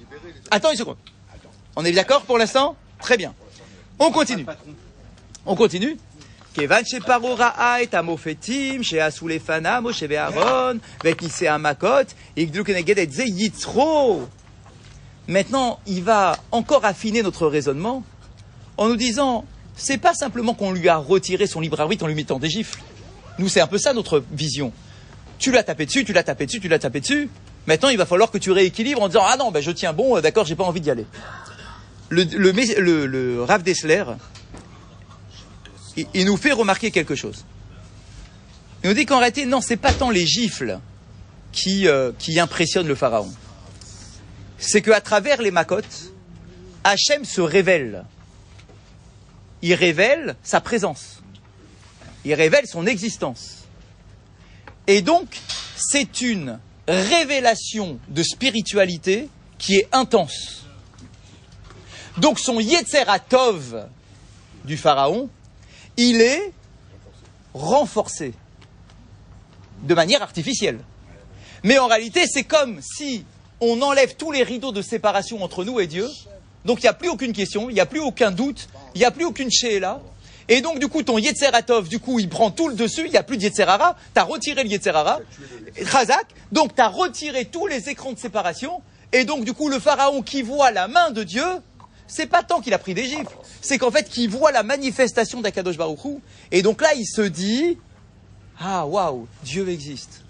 Attends 0.51 0.71
une 0.71 0.77
seconde. 0.79 0.97
On 1.77 1.85
est 1.85 1.93
d'accord 1.93 2.23
pour 2.23 2.39
l'instant? 2.39 2.77
Très 3.01 3.17
bien. 3.17 3.35
On 3.99 4.11
continue. 4.11 4.47
On 5.46 5.56
continue. 5.56 5.98
כיוון 6.54 6.82
שפרעה 6.86 7.34
ראה 7.36 7.84
את 7.84 7.94
המופתים 7.94 8.84
שעשו 8.84 9.28
לפניו 9.28 9.82
משה 9.86 10.06
ואהרון 10.10 10.78
ואת 11.04 11.22
ניסי 11.22 11.48
המכות, 11.50 12.14
הגדלו 12.38 12.66
כנגד 12.66 13.00
את 13.00 13.12
זה 13.12 13.24
יצרו. 13.24 14.26
Maintenant, 15.28 15.80
il 15.86 16.02
va 16.04 16.38
encore 16.52 16.86
affiner 16.86 17.22
notre 17.22 17.46
raisonnement 17.48 18.04
en 18.78 18.88
nous 18.90 18.96
disant, 18.96 19.46
c'est 19.76 20.00
pas 20.00 20.14
simplement 20.16 20.56
qu'on 20.56 20.72
lui 20.72 20.90
a 20.90 20.98
retiré 20.98 21.46
son 21.46 21.60
libre 21.62 21.80
arbitre 21.80 22.04
en 22.04 22.08
lui 22.08 22.16
mettant 22.16 22.40
des 22.40 22.50
gifles. 22.50 22.82
Nous, 23.38 23.48
c'est 23.48 23.62
un 23.62 23.68
peu 23.68 23.78
ça 23.78 23.94
notre 23.94 24.24
vision. 24.32 24.74
Tu 25.38 25.52
l'as 25.52 25.64
tapé 25.64 25.86
dessus, 25.86 26.04
tu 26.04 26.14
l'as 26.14 26.24
tapé 26.24 26.48
dessus, 26.48 26.60
tu 26.60 26.68
l'as 26.68 26.80
tapé 26.80 27.00
dessus. 27.00 27.30
Maintenant, 27.68 27.90
il 27.90 27.98
va 27.98 28.08
falloir 28.08 28.32
que 28.32 28.40
tu 28.40 28.52
rééquilibres 28.52 29.04
en 29.04 29.08
disant, 29.08 29.24
ah 29.24 29.38
non, 29.38 29.52
ben, 29.52 29.62
je 29.62 29.70
tiens 29.72 29.94
bon, 29.94 30.18
euh, 30.18 30.22
d'accord, 30.22 30.46
j'ai 30.46 30.56
pas 30.56 30.64
envie 30.64 30.82
d'y 30.82 30.90
aller. 30.90 31.06
Le, 32.10 32.24
le, 32.24 32.52
mess- 32.52 32.76
le, 32.78 33.06
le 33.06 33.44
Rav 33.44 33.62
Dessler, 33.62 34.04
il, 35.97 36.25
nous 36.25 36.37
fait 36.37 36.53
remarquer 36.53 36.91
quelque 36.91 37.15
chose. 37.15 37.45
Il 38.83 38.89
nous 38.89 38.95
dit 38.95 39.07
qu'en 39.07 39.19
réalité, 39.19 39.47
non, 39.47 39.61
c'est 39.61 39.77
pas 39.77 39.93
tant 39.93 40.11
les 40.11 40.27
gifles 40.27 40.79
qui, 41.53 41.89
euh, 41.89 42.13
qui 42.19 42.39
impressionnent 42.39 42.89
le 42.89 42.95
pharaon. 42.95 43.33
C'est 44.59 44.83
qu'à 44.83 45.01
travers 45.01 45.41
les 45.41 45.51
macotes, 45.51 46.13
Hachem 46.83 47.25
se 47.25 47.41
révèle. 47.41 48.05
Il 49.63 49.75
révèle 49.75 50.37
sa 50.43 50.61
présence. 50.61 51.23
Il 52.25 52.35
révèle 52.35 52.67
son 52.67 52.87
existence. 52.87 53.65
Et 54.87 55.01
donc, 55.01 55.41
c'est 55.77 56.21
une 56.21 56.59
révélation 56.87 57.99
de 58.09 58.23
spiritualité 58.23 59.29
qui 59.59 59.77
est 59.77 59.89
intense. 59.93 60.65
Donc 62.19 62.39
son 62.39 62.61
Yetzeratov 62.61 63.89
du 64.65 64.77
pharaon, 64.77 65.29
il 65.97 66.21
est 66.21 66.53
renforcé 67.53 68.35
de 69.83 69.95
manière 69.95 70.23
artificielle. 70.23 70.81
Mais 71.63 71.79
en 71.79 71.87
réalité, 71.87 72.27
c'est 72.27 72.45
comme 72.45 72.81
si 72.83 73.25
on 73.61 73.81
enlève 73.83 74.17
tous 74.17 74.33
les 74.33 74.43
rideaux 74.43 74.73
de 74.73 74.83
séparation 74.83 75.43
entre 75.43 75.65
nous 75.65 75.81
et 75.81 75.87
Dieu. 75.87 76.09
Donc 76.65 76.81
il 76.81 76.83
n'y 76.83 76.89
a 76.89 76.95
plus 76.95 77.09
aucune 77.09 77.33
question, 77.33 77.69
il 77.71 77.75
n'y 77.75 77.81
a 77.81 77.87
plus 77.87 78.01
aucun 78.01 78.31
doute, 78.31 78.69
il 78.95 78.99
n'y 78.99 79.05
a 79.05 79.11
plus 79.11 79.25
aucune 79.25 79.51
là. 79.81 80.01
Et 80.49 80.61
donc 80.61 80.79
du 80.79 80.89
coup, 80.89 81.03
ton 81.03 81.19
Yetzeratov, 81.19 81.89
du 81.89 81.99
coup, 81.99 82.19
il 82.19 82.29
prend 82.29 82.51
tout 82.51 82.69
le 82.69 82.75
dessus, 82.75 83.07
il 83.07 83.11
n'y 83.11 83.17
a 83.17 83.23
plus 83.23 83.39
de 83.39 83.43
Yetzerara, 83.43 83.97
tu 84.15 84.21
as 84.21 84.25
retiré 84.25 84.63
le 84.63 84.69
Yetzerara, 84.69 85.21
Razak, 85.87 86.27
donc 86.53 86.75
tu 86.75 86.83
as 86.83 86.89
retiré 86.89 87.47
tous 87.47 87.67
les 87.67 87.89
écrans 87.89 88.13
de 88.13 88.19
séparation, 88.19 88.83
et 89.13 89.25
donc 89.25 89.45
du 89.45 89.55
coup, 89.55 89.69
le 89.69 89.79
pharaon 89.79 90.23
qui 90.23 90.43
voit 90.43 90.71
la 90.71 90.87
main 90.87 91.11
de 91.11 91.23
Dieu, 91.23 91.45
c'est 92.07 92.27
pas 92.27 92.43
tant 92.43 92.61
qu'il 92.61 92.75
a 92.75 92.79
pris 92.79 92.95
des 92.95 93.05
gifles, 93.05 93.37
c'est 93.61 93.79
qu'en 93.79 93.91
fait 93.91 94.09
qu'il 94.09 94.29
voit 94.31 94.53
la 94.53 94.63
manifestation 94.63 95.41
d'Akadosh 95.41 95.77
Baruch 95.77 96.05
Hu, 96.05 96.19
et 96.53 96.63
donc 96.63 96.81
là 96.83 96.95
il 96.95 97.07
se 97.07 97.23
dit, 97.23 97.79
Ah, 98.61 98.87
waouh, 98.87 99.27
Dieu 99.43 99.69
existe. 99.69 100.23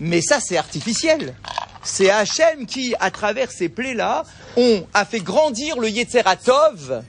Mais 0.00 0.20
ça, 0.20 0.40
c'est 0.40 0.56
artificiel. 0.56 1.34
C'est 1.84 2.10
Hachem 2.10 2.66
qui, 2.66 2.94
à 3.00 3.10
travers 3.10 3.50
ces 3.50 3.68
plaies-là, 3.68 4.24
a 4.94 5.04
fait 5.04 5.20
grandir 5.20 5.78
le 5.78 5.88
Yetzeratov 5.88 7.02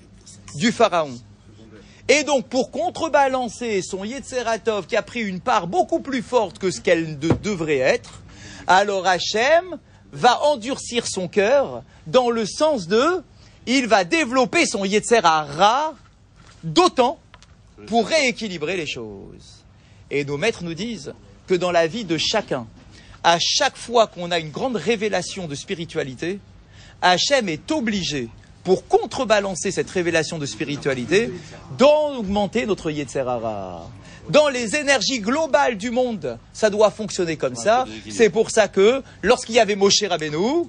du 0.55 0.71
pharaon. 0.71 1.13
Et 2.07 2.23
donc, 2.23 2.47
pour 2.47 2.69
contrebalancer 2.71 3.81
son 3.81 4.03
Yetzeratov 4.03 4.87
qui 4.87 4.95
a 4.95 5.01
pris 5.01 5.21
une 5.21 5.39
part 5.39 5.67
beaucoup 5.67 5.99
plus 6.01 6.21
forte 6.21 6.59
que 6.59 6.69
ce 6.69 6.81
qu'elle 6.81 7.17
de- 7.17 7.33
devrait 7.41 7.77
être, 7.77 8.21
alors 8.67 9.07
Hachem 9.07 9.77
va 10.11 10.41
endurcir 10.43 11.05
son 11.07 11.27
cœur 11.27 11.83
dans 12.07 12.29
le 12.29 12.45
sens 12.45 12.87
de, 12.87 13.23
il 13.65 13.87
va 13.87 14.03
développer 14.03 14.65
son 14.65 14.85
Yetzerara 14.85 15.93
d'autant 16.63 17.19
pour 17.87 18.07
rééquilibrer 18.07 18.77
les 18.77 18.87
choses. 18.87 19.63
Et 20.11 20.25
nos 20.25 20.37
maîtres 20.37 20.63
nous 20.63 20.73
disent 20.73 21.13
que 21.47 21.53
dans 21.55 21.71
la 21.71 21.87
vie 21.87 22.05
de 22.05 22.17
chacun, 22.17 22.67
à 23.23 23.37
chaque 23.39 23.77
fois 23.77 24.07
qu'on 24.07 24.31
a 24.31 24.39
une 24.39 24.51
grande 24.51 24.75
révélation 24.75 25.47
de 25.47 25.55
spiritualité, 25.55 26.39
Hachem 27.01 27.49
est 27.49 27.71
obligé, 27.71 28.29
pour 28.63 28.87
contrebalancer 28.87 29.71
cette 29.71 29.89
révélation 29.89 30.37
de 30.39 30.45
spiritualité, 30.45 31.31
d'augmenter 31.77 32.65
notre 32.65 32.91
Yetzerara. 32.91 33.89
Dans 34.29 34.47
les 34.47 34.77
énergies 34.77 35.19
globales 35.19 35.77
du 35.77 35.91
monde, 35.91 36.37
ça 36.53 36.69
doit 36.69 36.91
fonctionner 36.91 37.35
comme 37.35 37.55
ça. 37.55 37.85
C'est 38.09 38.29
pour 38.29 38.51
ça 38.51 38.69
que, 38.69 39.03
lorsqu'il 39.21 39.55
y 39.55 39.59
avait 39.59 39.75
Moshe 39.75 40.03
Rabbeinu, 40.03 40.65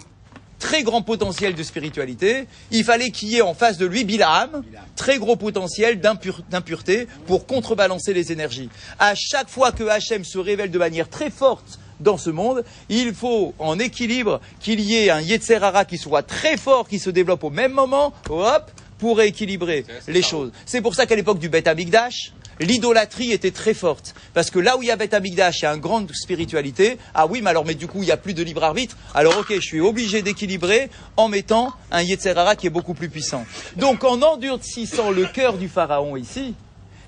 très 0.59 0.83
grand 0.83 1.03
potentiel 1.03 1.55
de 1.55 1.63
spiritualité, 1.63 2.47
il 2.71 2.85
fallait 2.85 3.11
qu'il 3.11 3.29
y 3.29 3.37
ait 3.37 3.43
en 3.43 3.55
face 3.55 3.77
de 3.79 3.87
lui 3.87 4.05
Bilam, 4.05 4.63
très 4.97 5.19
gros 5.19 5.37
potentiel 5.37 6.01
d'impur- 6.01 6.43
d'impureté 6.51 7.07
pour 7.27 7.47
contrebalancer 7.47 8.15
les 8.15 8.33
énergies. 8.33 8.69
À 8.99 9.15
chaque 9.15 9.49
fois 9.49 9.73
que 9.73 9.85
Hachem 9.85 10.25
se 10.25 10.39
révèle 10.39 10.71
de 10.71 10.79
manière 10.79 11.09
très 11.09 11.31
forte 11.31 11.79
dans 12.01 12.19
ce 12.19 12.31
monde, 12.31 12.65
il 12.89 13.15
faut 13.15 13.55
en 13.59 13.79
équilibre 13.79 14.41
qu'il 14.61 14.81
y 14.81 14.97
ait 14.97 15.11
un 15.11 15.21
Yetzerara 15.21 15.85
qui 15.85 15.99
soit 15.99 16.23
très 16.23 16.57
fort, 16.57 16.89
qui 16.89 16.99
se 16.99 17.11
développe 17.11 17.45
au 17.45 17.51
même 17.51 17.73
moment, 17.73 18.13
hop, 18.29 18.71
pour 18.99 19.19
rééquilibrer 19.19 19.85
les 20.09 20.23
choses. 20.23 20.51
C'est 20.67 20.81
pour 20.81 20.95
ça 20.95 21.07
qu'à 21.07 21.17
l'époque 21.17 21.39
du 21.39 21.49
Beth 21.49 21.69
Amikdash, 21.69 22.33
l'idolâtrie 22.61 23.33
était 23.33 23.51
très 23.51 23.75
forte. 23.75 24.15
Parce 24.33 24.51
que 24.51 24.59
là 24.59 24.77
où 24.77 24.83
il 24.83 24.89
y 24.89 24.91
a 24.91 24.97
Beth 24.97 25.15
Amikdash, 25.15 25.61
il 25.61 25.65
y 25.65 25.67
a 25.67 25.75
une 25.75 25.81
grande 25.81 26.11
spiritualité. 26.13 26.99
Ah 27.15 27.27
oui, 27.27 27.41
mais 27.43 27.51
alors, 27.51 27.65
mais 27.65 27.75
du 27.75 27.87
coup, 27.87 27.99
il 27.99 28.07
n'y 28.07 28.13
a 28.13 28.17
plus 28.17 28.35
de 28.35 28.43
libre 28.43 28.65
arbitre. 28.65 28.97
Alors, 29.15 29.39
ok, 29.39 29.55
je 29.55 29.61
suis 29.61 29.81
obligé 29.81 30.23
d'équilibrer 30.23 30.91
en 31.17 31.29
mettant 31.29 31.73
un 31.91 32.03
Yetzerara 32.03 32.57
qui 32.57 32.67
est 32.67 32.71
beaucoup 32.71 32.95
plus 32.95 33.09
puissant. 33.09 33.45
Donc, 33.77 34.05
en 34.05 34.23
endurcissant 34.23 35.11
le 35.11 35.27
cœur 35.27 35.55
du 35.55 35.69
pharaon 35.69 36.17
ici, 36.17 36.55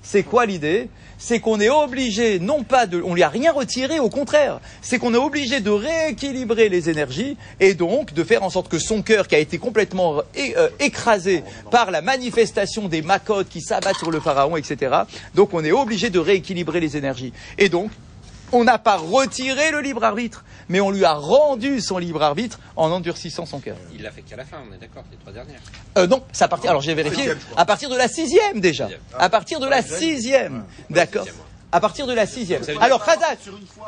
c'est 0.07 0.23
quoi 0.23 0.45
l'idée? 0.45 0.89
C'est 1.17 1.41
qu'on 1.41 1.59
est 1.59 1.69
obligé, 1.69 2.39
non 2.39 2.63
pas 2.63 2.85
de, 2.85 3.01
on 3.03 3.13
lui 3.13 3.23
a 3.23 3.29
rien 3.29 3.51
retiré, 3.51 3.99
au 3.99 4.07
contraire, 4.07 4.61
c'est 4.81 4.99
qu'on 4.99 5.13
est 5.13 5.17
obligé 5.17 5.59
de 5.59 5.69
rééquilibrer 5.69 6.69
les 6.69 6.89
énergies 6.89 7.35
et 7.59 7.73
donc 7.73 8.13
de 8.13 8.23
faire 8.23 8.43
en 8.43 8.49
sorte 8.49 8.69
que 8.69 8.79
son 8.79 9.01
cœur, 9.01 9.27
qui 9.27 9.35
a 9.35 9.39
été 9.39 9.57
complètement 9.57 10.21
euh, 10.37 10.69
écrasé 10.79 11.43
par 11.71 11.91
la 11.91 12.01
manifestation 12.01 12.87
des 12.87 13.01
macotes 13.01 13.49
qui 13.49 13.59
s'abattent 13.59 13.97
sur 13.97 14.11
le 14.11 14.21
pharaon, 14.21 14.55
etc. 14.55 14.95
Donc 15.35 15.53
on 15.53 15.65
est 15.65 15.71
obligé 15.73 16.09
de 16.09 16.19
rééquilibrer 16.19 16.79
les 16.79 16.95
énergies. 16.95 17.33
Et 17.57 17.67
donc, 17.67 17.91
on 18.51 18.63
n'a 18.63 18.77
pas 18.77 18.97
retiré 18.97 19.71
le 19.71 19.81
libre 19.81 20.03
arbitre, 20.03 20.45
mais 20.69 20.79
on 20.79 20.91
lui 20.91 21.05
a 21.05 21.13
rendu 21.13 21.81
son 21.81 21.97
libre 21.97 22.21
arbitre 22.21 22.59
en 22.75 22.91
endurcissant 22.91 23.45
son 23.45 23.59
cœur. 23.59 23.77
Il 23.93 24.03
l'a 24.03 24.11
fait 24.11 24.21
qu'à 24.21 24.35
la 24.35 24.45
fin, 24.45 24.57
on 24.69 24.73
est 24.73 24.77
d'accord, 24.77 25.03
les 25.11 25.17
trois 25.17 25.33
dernières. 25.33 25.59
Euh, 25.97 26.07
non, 26.07 26.23
partir. 26.49 26.69
Alors 26.69 26.81
j'ai 26.81 26.93
vérifié. 26.93 27.33
À 27.55 27.65
partir 27.65 27.89
de 27.89 27.95
la 27.95 28.07
sixième 28.07 28.59
déjà. 28.59 28.85
Sixième. 28.85 29.01
À 29.17 29.29
partir 29.29 29.59
de 29.59 29.67
la 29.67 29.81
sixième. 29.81 30.65
D'accord. 30.89 31.25
À 31.71 31.79
partir 31.81 32.07
de 32.07 32.13
la 32.13 32.25
sixième. 32.25 32.63
Ça 32.63 32.71
Alors 32.79 33.03
Khazak, 33.03 33.39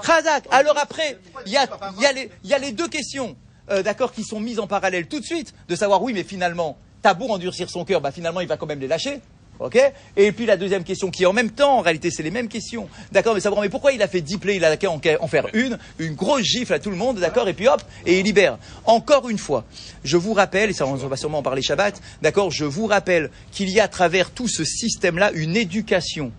Khazak. 0.03 0.45
Alors 0.51 0.77
après, 0.77 1.17
il 1.45 1.51
y 1.53 1.57
a, 1.57 1.65
il 1.97 2.03
y 2.03 2.05
a 2.05 2.11
les, 2.11 2.29
il 2.43 2.49
y 2.49 2.53
a 2.53 2.57
les 2.57 2.73
deux 2.73 2.89
questions, 2.89 3.37
euh, 3.71 3.81
d'accord, 3.83 4.11
qui 4.11 4.23
sont 4.23 4.39
mises 4.39 4.59
en 4.59 4.67
parallèle 4.67 5.07
tout 5.07 5.19
de 5.19 5.25
suite, 5.25 5.53
de 5.67 5.75
savoir 5.75 6.03
oui, 6.03 6.13
mais 6.13 6.23
finalement, 6.23 6.77
t'as 7.01 7.13
beau 7.13 7.29
endurcir 7.29 7.69
son 7.69 7.85
cœur, 7.85 8.01
bah 8.01 8.11
finalement 8.11 8.41
il 8.41 8.47
va 8.47 8.57
quand 8.57 8.65
même 8.65 8.81
les 8.81 8.87
lâcher. 8.87 9.21
Ok 9.59 9.77
Et 10.15 10.31
puis 10.31 10.45
la 10.45 10.55
deuxième 10.55 10.83
question 10.85 11.11
qui 11.11 11.23
est 11.23 11.25
en 11.25 11.33
même 11.33 11.51
temps, 11.51 11.79
en 11.79 11.81
réalité 11.81 12.11
c'est 12.11 12.23
les 12.23 12.31
mêmes 12.31 12.47
questions. 12.47 12.87
D'accord 13.11 13.35
Mais 13.35 13.41
savoir 13.41 13.61
mais 13.61 13.69
pourquoi 13.69 13.91
il 13.91 14.01
a 14.01 14.07
fait 14.07 14.21
10 14.21 14.37
plaies, 14.37 14.55
il 14.55 14.63
a 14.63 14.77
qu'à 14.77 14.89
en 14.89 14.99
en 15.19 15.27
faire 15.27 15.47
une, 15.53 15.77
une 15.97 16.13
grosse 16.13 16.43
gifle 16.43 16.73
à 16.73 16.79
tout 16.79 16.89
le 16.89 16.95
monde, 16.95 17.19
d'accord 17.19 17.47
Et 17.49 17.53
puis 17.53 17.67
hop, 17.67 17.81
et 18.05 18.19
il 18.19 18.25
libère. 18.25 18.57
Encore 18.85 19.29
une 19.29 19.37
fois, 19.37 19.65
je 20.03 20.17
vous 20.17 20.33
rappelle, 20.33 20.69
et 20.69 20.73
ça 20.73 20.85
on 20.85 20.95
va 20.95 21.17
sûrement 21.17 21.39
en 21.39 21.43
parler 21.43 21.61
Shabbat, 21.61 22.01
d'accord 22.21 22.51
Je 22.51 22.65
vous 22.65 22.85
rappelle 22.85 23.29
qu'il 23.51 23.69
y 23.69 23.79
a 23.79 23.83
à 23.83 23.87
travers 23.87 24.31
tout 24.31 24.47
ce 24.47 24.63
système-là 24.63 25.31
une 25.33 25.57
éducation 25.57 26.31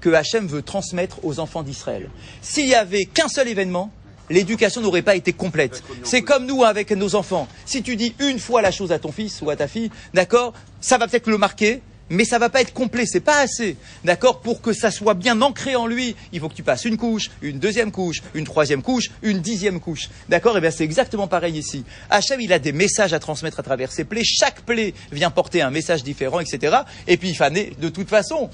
que 0.00 0.10
Hachem 0.10 0.46
veut 0.46 0.62
transmettre 0.62 1.24
aux 1.24 1.40
enfants 1.40 1.64
d'Israël. 1.64 2.08
S'il 2.42 2.68
y 2.68 2.74
avait 2.74 3.06
qu'un 3.06 3.28
seul 3.28 3.48
événement, 3.48 3.90
l'éducation 4.30 4.80
n'aurait 4.80 5.02
pas 5.02 5.16
été 5.16 5.32
complète. 5.32 5.82
C'est 6.04 6.22
comme 6.22 6.46
nous 6.46 6.62
avec 6.62 6.92
nos 6.92 7.14
enfants. 7.14 7.48
Si 7.64 7.82
tu 7.82 7.96
dis 7.96 8.14
une 8.20 8.38
fois 8.38 8.62
la 8.62 8.70
chose 8.70 8.92
à 8.92 8.98
ton 8.98 9.10
fils 9.10 9.42
ou 9.42 9.50
à 9.50 9.56
ta 9.56 9.66
fille, 9.66 9.90
d'accord, 10.14 10.52
ça 10.80 10.98
va 10.98 11.08
peut-être 11.08 11.28
le 11.28 11.38
marquer, 11.38 11.82
mais 12.10 12.24
ça 12.24 12.38
va 12.38 12.48
pas 12.48 12.60
être 12.60 12.72
complet, 12.72 13.04
c'est 13.06 13.20
pas 13.20 13.38
assez. 13.40 13.76
D'accord? 14.04 14.40
Pour 14.40 14.60
que 14.62 14.72
ça 14.72 14.90
soit 14.90 15.14
bien 15.14 15.40
ancré 15.42 15.76
en 15.76 15.86
lui, 15.86 16.16
il 16.32 16.40
faut 16.40 16.48
que 16.48 16.54
tu 16.54 16.62
passes 16.62 16.84
une 16.84 16.96
couche, 16.96 17.30
une 17.42 17.58
deuxième 17.58 17.90
couche, 17.92 18.22
une 18.34 18.44
troisième 18.44 18.82
couche, 18.82 19.10
une 19.22 19.40
dixième 19.40 19.80
couche. 19.80 20.08
D'accord? 20.28 20.56
Et 20.56 20.60
bien 20.60 20.70
c'est 20.70 20.84
exactement 20.84 21.26
pareil 21.28 21.56
ici. 21.58 21.84
Hachem, 22.10 22.40
il 22.40 22.52
a 22.52 22.58
des 22.58 22.72
messages 22.72 23.12
à 23.12 23.18
transmettre 23.18 23.60
à 23.60 23.62
travers 23.62 23.92
ses 23.92 24.04
plaies. 24.04 24.24
Chaque 24.24 24.62
plaie 24.62 24.94
vient 25.12 25.30
porter 25.30 25.62
un 25.62 25.70
message 25.70 26.02
différent, 26.02 26.40
etc. 26.40 26.78
Et 27.06 27.16
puis 27.16 27.28
il 27.30 27.34
fallait, 27.36 27.72
de 27.80 27.88
toute 27.88 28.08
façon, 28.08 28.48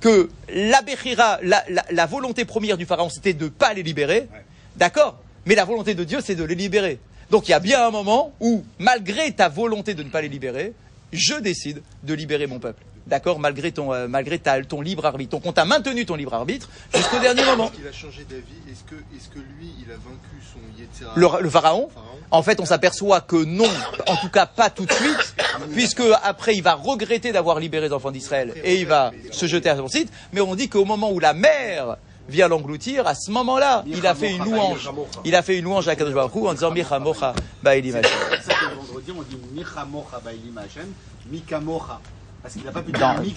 que 0.00 0.28
la 0.52 0.82
Bechira, 0.82 1.38
la, 1.42 1.64
la- 1.68 1.86
la 1.90 2.06
volonté 2.06 2.44
première 2.44 2.76
du 2.76 2.86
pharaon, 2.86 3.08
c'était 3.08 3.32
de 3.32 3.44
ne 3.44 3.48
pas 3.50 3.72
les 3.72 3.82
libérer. 3.82 4.28
D'accord? 4.76 5.18
Mais 5.46 5.54
la 5.54 5.64
volonté 5.64 5.94
de 5.94 6.04
Dieu, 6.04 6.18
c'est 6.24 6.34
de 6.34 6.44
les 6.44 6.54
libérer. 6.54 6.98
Donc 7.30 7.48
il 7.48 7.52
y 7.52 7.54
a 7.54 7.60
bien 7.60 7.86
un 7.86 7.90
moment 7.90 8.32
où, 8.40 8.64
malgré 8.78 9.32
ta 9.32 9.48
volonté 9.48 9.94
de 9.94 10.02
ne 10.02 10.10
pas 10.10 10.20
les 10.22 10.28
libérer, 10.28 10.72
je 11.12 11.34
décide 11.34 11.82
de 12.02 12.14
libérer 12.14 12.46
mon 12.46 12.58
peuple. 12.58 12.82
D'accord 13.06 13.38
Malgré, 13.38 13.70
ton, 13.70 13.92
euh, 13.92 14.08
malgré 14.08 14.38
ta- 14.38 14.62
ton 14.64 14.80
libre 14.80 15.06
arbitre. 15.06 15.30
Donc 15.30 15.46
on 15.46 15.52
t'a 15.52 15.64
maintenu 15.64 16.04
ton 16.06 16.16
libre 16.16 16.34
arbitre 16.34 16.68
jusqu'au 16.92 17.18
dernier 17.20 17.44
moment. 17.44 17.70
Il 17.78 17.86
a 17.86 17.92
changé 17.92 18.24
d'avis. 18.24 18.42
Est-ce 18.70 18.82
que, 18.84 18.96
est-ce 19.16 19.28
que 19.28 19.38
lui, 19.38 19.70
il 19.80 19.90
a 19.92 19.94
vaincu 19.94 20.42
son 20.52 20.58
Yetzirah 20.80 21.12
Le, 21.14 21.42
le 21.42 21.50
pharaon, 21.50 21.88
en 22.32 22.42
fait, 22.42 22.58
on 22.60 22.64
s'aperçoit 22.64 23.20
que 23.20 23.36
non, 23.44 23.68
en 24.08 24.16
tout 24.16 24.28
cas 24.28 24.46
pas 24.46 24.70
tout 24.70 24.84
de 24.86 24.92
suite, 24.92 25.34
puisque 25.72 26.02
après 26.24 26.56
il 26.56 26.62
va 26.62 26.74
regretter 26.74 27.30
d'avoir 27.30 27.60
libéré 27.60 27.86
les 27.88 27.92
enfants 27.94 28.10
d'Israël 28.10 28.52
et 28.64 28.80
il 28.80 28.86
va 28.86 29.12
se 29.30 29.46
jeter 29.46 29.68
à 29.68 29.76
son 29.76 29.86
site. 29.88 30.12
Mais 30.32 30.40
on 30.40 30.56
dit 30.56 30.68
qu'au 30.68 30.84
moment 30.84 31.10
où 31.12 31.20
la 31.20 31.32
mer 31.32 31.96
vient 32.28 32.48
l'engloutir, 32.48 33.06
à 33.06 33.14
ce 33.14 33.30
moment-là, 33.30 33.84
il 33.86 34.04
a 34.04 34.16
fait 34.16 34.32
une 34.32 34.42
louange. 34.44 34.90
Il 35.24 35.36
a 35.36 35.42
fait 35.42 35.58
une 35.58 35.64
louange 35.64 35.86
à 35.86 35.94
Kadosh 35.94 36.12
Baruch 36.14 36.34
en 36.34 36.54
disant 36.54 36.72
Michamocha 36.72 37.34
Hashem. 37.64 37.84
C'est 38.02 38.02
pour 38.02 38.42
ça 38.42 38.52
que 38.54 38.64
le 38.70 38.74
vendredi, 38.76 39.12
on 39.16 39.22
dit 39.22 39.38
Michamocha 39.52 40.18
Ba'ilim 40.24 40.58
Hashem, 40.58 40.92
Mikamocha. 41.30 42.00
Parce 42.46 42.54
qu'il 42.54 42.64
n'a 42.64 42.70
pas 42.70 42.80
pu 42.82 42.92
dire 42.92 43.00
Ba'ilim 43.16 43.34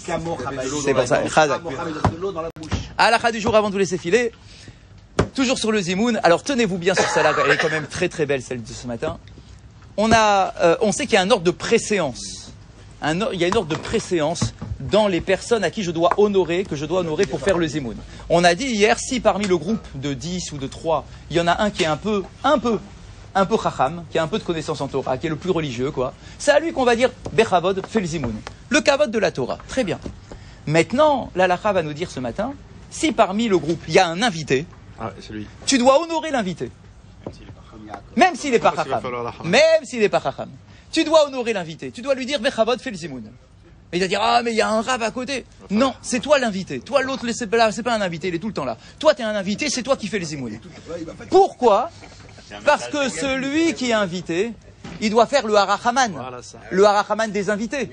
C'est 0.84 0.94
pour 0.94 1.08
ça, 1.08 1.28
Chazak. 1.28 1.64
Mikamocha, 1.64 1.84
mais 1.84 1.92
il 1.94 1.98
a 1.98 2.10
de 2.12 2.22
l'eau 2.22 2.32
dans 2.32 2.44
la 2.44 2.50
bouche. 2.56 2.70
À 2.96 3.10
la 3.10 3.18
fin 3.18 3.32
du 3.32 3.40
jour, 3.40 3.56
avant 3.56 3.70
de 3.70 3.72
vous 3.74 3.80
laisser 3.80 3.98
filer, 3.98 4.32
toujours 5.34 5.58
sur 5.58 5.72
le 5.72 5.82
Zimoun. 5.82 6.20
Alors 6.22 6.44
tenez-vous 6.44 6.78
bien 6.78 6.94
sur 6.94 7.10
celle-là, 7.10 7.34
elle 7.44 7.52
est 7.54 7.58
quand 7.58 7.72
même 7.72 7.88
très 7.88 8.08
très 8.08 8.28
belle 8.28 8.44
celle 8.44 8.62
de 8.62 8.68
ce 8.72 8.86
matin. 8.86 9.18
On 9.98 10.12
a, 10.12 10.54
euh, 10.62 10.78
on 10.82 10.92
sait 10.92 11.06
qu'il 11.06 11.16
y 11.16 11.18
a 11.18 11.22
un 11.24 11.32
ordre 11.32 11.44
de 11.44 11.50
préséance. 11.50 12.52
Un 13.02 13.20
or- 13.22 13.34
il 13.34 13.40
y 13.42 13.46
a 13.46 13.48
une 13.48 13.58
ordre 13.58 13.70
de 13.76 13.82
préséance 13.82 14.54
dans 14.80 15.08
les 15.08 15.22
personnes 15.22 15.64
à 15.64 15.72
qui 15.72 15.82
je 15.82 15.90
dois 15.90 16.12
honorer, 16.18 16.64
que 16.64 16.76
je 16.76 16.86
dois 16.86 17.00
honorer 17.00 17.26
pour 17.26 17.40
faire 17.42 17.58
le 17.58 17.66
Zimoun. 17.66 17.98
On 18.30 18.44
a 18.44 18.54
dit 18.54 18.66
hier, 18.68 19.00
si 19.00 19.20
parmi 19.22 19.48
le 19.48 19.58
groupe 19.58 19.88
de 19.96 20.14
10 20.14 20.52
ou 20.52 20.60
de 20.60 20.68
3, 20.68 21.04
il 21.32 21.38
y 21.38 21.40
en 21.42 21.48
a 21.48 21.64
un 21.64 21.72
qui 21.72 21.82
est 21.82 21.88
un 21.88 21.98
peu, 21.98 22.22
un 22.44 22.60
peu, 22.60 22.78
un 23.36 23.46
peu 23.46 23.58
chacham, 23.62 24.06
qui 24.12 24.18
a 24.18 24.24
un 24.24 24.28
peu 24.28 24.40
de 24.40 24.44
connaissance 24.44 24.82
en 24.82 24.88
Torah, 24.88 25.18
qui 25.18 25.28
est 25.28 25.30
le 25.30 25.36
plus 25.36 25.52
religieux, 25.52 25.92
quoi, 25.92 26.14
c'est 26.38 26.52
à 26.52 26.60
lui 26.60 26.74
qu'on 26.74 26.86
va 26.86 26.96
dire, 26.96 27.10
Bechavod, 27.34 27.86
fais 27.88 28.02
le 28.70 28.82
kavod 28.82 29.12
de 29.12 29.20
la 29.20 29.32
Torah. 29.32 29.58
Très 29.68 29.84
bien. 29.84 30.00
Maintenant, 30.68 31.32
l'Alacha 31.36 31.74
va 31.74 31.82
nous 31.82 31.94
dire 31.94 32.12
ce 32.12 32.20
matin, 32.20 32.54
si 32.90 33.12
parmi 33.12 33.48
le 33.48 33.58
groupe, 33.58 33.82
il 33.88 33.94
y 33.94 34.00
a 34.00 34.08
un 34.08 34.22
invité, 34.22 34.66
Ah, 35.00 35.12
c'est 35.20 35.34
lui. 35.34 35.48
tu 35.66 35.78
dois 35.78 36.02
honorer 36.02 36.32
l'invité. 36.32 36.72
Même 38.16 38.36
s'il 38.36 38.52
n'est 38.52 38.60
pas 38.60 38.74
chacham. 38.76 39.02
Même 39.46 39.84
s'il 39.84 40.00
n'est 40.00 40.10
pas 40.10 40.22
chacham. 40.22 40.50
Tu 40.92 41.04
dois 41.04 41.28
honorer 41.28 41.54
l'invité. 41.54 41.92
Tu 41.92 42.02
dois 42.02 42.16
lui 42.16 42.26
dire 42.26 42.40
Bechavod 42.40 42.80
fais 42.80 42.92
le 42.92 42.98
zimoun. 42.98 43.32
Et 43.92 43.98
il 43.98 44.02
va 44.02 44.08
dire 44.08 44.20
Ah, 44.22 44.42
mais 44.44 44.52
il 44.52 44.58
y 44.58 44.62
a 44.62 44.70
un 44.70 44.82
rab 44.82 45.02
à 45.02 45.12
côté. 45.12 45.46
Non, 45.72 45.94
c'est 46.02 46.20
toi 46.20 46.38
l'invité. 46.40 46.80
Toi, 46.80 47.02
l'autre, 47.02 47.26
c'est 47.32 47.48
pas, 47.48 47.94
un 47.94 48.02
invité, 48.02 48.28
il 48.28 48.36
est 48.36 48.40
tout 48.40 48.48
le 48.48 48.54
temps 48.54 48.66
là. 48.66 48.78
Toi, 49.00 49.16
tu 49.16 49.22
es 49.22 49.26
un 49.26 49.36
invité, 49.36 49.70
c'est 49.70 49.84
toi 49.84 49.98
qui 49.98 50.08
fais 50.08 50.20
le 50.20 50.26
zimoun. 50.26 50.60
Pourquoi 51.30 51.90
Parce 52.66 52.88
que 52.88 53.10
celui 53.10 53.74
qui 53.74 53.90
est 53.92 53.94
invité, 53.94 54.54
il 55.02 55.10
doit 55.10 55.28
faire 55.28 55.46
le 55.48 55.56
harachaman. 55.56 56.14
Le 56.72 56.86
harachaman 56.86 57.32
des 57.32 57.50
invités. 57.50 57.90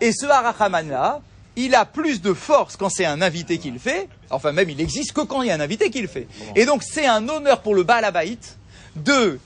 Et 0.00 0.12
ce 0.12 0.26
harachaman 0.26 0.88
là, 0.88 1.20
il 1.56 1.74
a 1.74 1.84
plus 1.84 2.20
de 2.20 2.34
force 2.34 2.76
quand 2.76 2.88
c'est 2.88 3.04
un 3.04 3.22
invité 3.22 3.58
qui 3.58 3.70
le 3.70 3.78
fait, 3.78 4.08
enfin 4.30 4.52
même 4.52 4.70
il 4.70 4.80
existe 4.80 5.12
que 5.12 5.20
quand 5.20 5.42
il 5.42 5.48
y 5.48 5.50
a 5.50 5.54
un 5.54 5.60
invité 5.60 5.90
qui 5.90 6.00
le 6.00 6.08
fait. 6.08 6.26
Et 6.56 6.66
donc 6.66 6.82
c'est 6.82 7.06
un 7.06 7.28
honneur 7.28 7.60
pour 7.62 7.74
le 7.74 7.84
Baal 7.84 8.10
de 8.96 9.38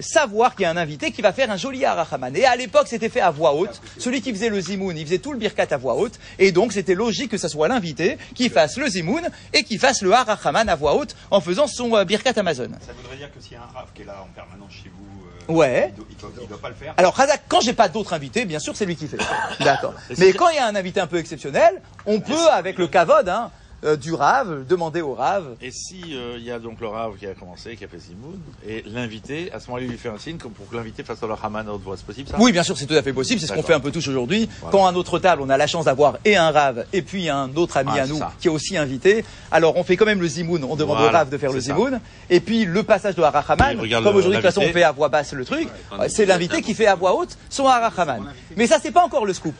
savoir 0.00 0.54
qu'il 0.54 0.62
y 0.62 0.66
a 0.66 0.70
un 0.70 0.76
invité 0.76 1.10
qui 1.10 1.22
va 1.22 1.32
faire 1.32 1.50
un 1.50 1.56
joli 1.56 1.84
harachaman. 1.84 2.34
Et 2.36 2.44
à 2.44 2.56
l'époque, 2.56 2.86
c'était 2.88 3.08
fait 3.08 3.20
à 3.20 3.30
voix 3.30 3.54
haute. 3.54 3.80
Celui 3.98 4.20
qui 4.22 4.32
faisait 4.32 4.48
le 4.48 4.60
zimoun, 4.60 4.96
il 4.96 5.04
faisait 5.06 5.18
tout 5.18 5.32
le 5.32 5.38
birkat 5.38 5.66
à 5.70 5.76
voix 5.76 5.94
haute. 5.96 6.18
Et 6.38 6.52
donc, 6.52 6.72
c'était 6.72 6.94
logique 6.94 7.30
que 7.30 7.38
ce 7.38 7.48
soit 7.48 7.68
l'invité 7.68 8.18
qui 8.34 8.48
fasse 8.50 8.76
le 8.76 8.88
zimoun 8.88 9.22
et 9.52 9.64
qui 9.64 9.78
fasse 9.78 10.02
le 10.02 10.12
harachaman 10.12 10.68
à 10.68 10.74
voix 10.76 10.94
haute 10.94 11.14
en 11.30 11.40
faisant 11.40 11.66
son 11.66 11.94
euh, 11.96 12.04
birkat 12.04 12.32
Amazon. 12.36 12.68
Ça 12.86 12.92
voudrait 13.00 13.16
dire 13.16 13.32
que 13.34 13.40
s'il 13.42 13.52
y 13.52 13.56
a 13.56 13.60
un 13.62 13.78
Rav 13.78 13.88
qui 13.94 14.02
est 14.02 14.04
là 14.04 14.22
en 14.22 14.32
permanence 14.34 14.72
chez 14.72 14.88
vous, 14.90 15.52
euh, 15.52 15.52
Ouais. 15.52 15.92
il 15.96 16.16
doit, 16.16 16.30
il 16.42 16.48
doit- 16.48 16.58
pas 16.60 16.68
le 16.68 16.74
faire? 16.74 16.94
Alors, 16.96 17.16
quand 17.48 17.60
j'ai 17.60 17.72
pas 17.72 17.88
d'autres 17.88 18.12
invités, 18.12 18.44
bien 18.44 18.58
sûr, 18.58 18.76
c'est 18.76 18.84
lui 18.84 18.96
qui 18.96 19.06
fait. 19.08 19.16
D'accord. 19.60 19.94
Mais 20.18 20.32
quand 20.32 20.48
il 20.50 20.56
y 20.56 20.58
a 20.58 20.66
un 20.66 20.74
invité 20.74 21.00
un 21.00 21.06
peu 21.06 21.16
exceptionnel, 21.18 21.80
on 22.06 22.20
peut, 22.20 22.48
avec 22.52 22.78
le 22.78 22.86
kavod, 22.86 23.28
hein, 23.28 23.50
euh, 23.84 23.96
du 23.96 24.12
Rav, 24.12 24.66
demander 24.68 25.00
au 25.00 25.14
Rav. 25.14 25.44
Et 25.62 25.70
si 25.70 26.02
euh, 26.12 26.34
il 26.36 26.44
y 26.44 26.50
a 26.50 26.58
donc 26.58 26.80
le 26.80 26.88
Rav 26.88 27.16
qui 27.16 27.26
a 27.26 27.34
commencé, 27.34 27.76
qui 27.76 27.84
a 27.84 27.88
fait 27.88 27.98
Zimoun, 27.98 28.38
et 28.66 28.82
l'invité, 28.86 29.52
à 29.52 29.60
ce 29.60 29.68
moment-là, 29.68 29.84
il 29.84 29.90
lui 29.90 29.98
fait 29.98 30.08
un 30.08 30.18
signe 30.18 30.36
comme 30.36 30.50
pour 30.52 30.68
que 30.68 30.76
l'invité 30.76 31.04
fasse 31.04 31.22
le 31.22 31.28
Haman 31.42 31.68
à 31.68 31.72
haute 31.72 31.82
voix. 31.82 31.96
C'est 31.96 32.04
possible 32.06 32.28
ça? 32.28 32.36
Oui, 32.40 32.50
bien 32.52 32.62
sûr, 32.62 32.76
c'est 32.76 32.86
tout 32.86 32.94
à 32.94 33.02
fait 33.02 33.12
possible. 33.12 33.40
C'est 33.40 33.46
ce 33.46 33.52
qu'on 33.52 33.62
fait 33.62 33.74
un 33.74 33.80
peu 33.80 33.90
tous 33.92 34.06
aujourd'hui. 34.08 34.48
Voilà. 34.60 34.72
Quand 34.72 34.86
à 34.86 34.92
notre 34.92 35.18
table, 35.18 35.42
on 35.44 35.48
a 35.48 35.56
la 35.56 35.66
chance 35.66 35.84
d'avoir 35.84 36.18
et 36.24 36.36
un 36.36 36.50
Rav 36.50 36.86
et 36.92 37.02
puis 37.02 37.28
un 37.28 37.54
autre 37.56 37.76
ami 37.76 37.90
Ah, 37.94 38.02
à 38.02 38.06
nous 38.06 38.18
ça. 38.18 38.32
qui 38.40 38.48
est 38.48 38.50
aussi 38.50 38.76
invité. 38.76 39.24
Alors, 39.52 39.76
on 39.76 39.84
fait 39.84 39.96
quand 39.96 40.06
même 40.06 40.20
le 40.20 40.26
zimoun. 40.28 40.64
On 40.64 40.74
demande 40.76 40.96
au 40.96 41.00
Voilà, 41.02 41.18
Rav 41.18 41.28
de 41.30 41.38
faire 41.38 41.52
le 41.52 41.60
zimoun. 41.60 42.00
Et 42.30 42.40
puis, 42.40 42.64
le 42.64 42.82
passage 42.82 43.14
de 43.14 43.22
Harachaman. 43.22 43.76
Comme 43.78 43.88
aujourd'hui, 44.16 44.30
de 44.30 44.34
toute 44.34 44.42
façon, 44.42 44.62
on 44.62 44.72
fait 44.72 44.82
à 44.82 44.92
voix 44.92 45.08
basse 45.08 45.32
le 45.32 45.44
truc. 45.44 45.68
C'est 46.08 46.26
l'invité 46.26 46.62
qui 46.62 46.74
fait 46.74 46.86
à 46.86 46.94
voix 46.96 47.14
haute 47.14 47.36
son 47.48 47.66
Harachaman. 47.66 48.32
Mais 48.56 48.66
ça, 48.66 48.78
c'est 48.82 48.90
pas 48.92 49.04
encore 49.04 49.24
le 49.24 49.32
scoop. 49.34 49.54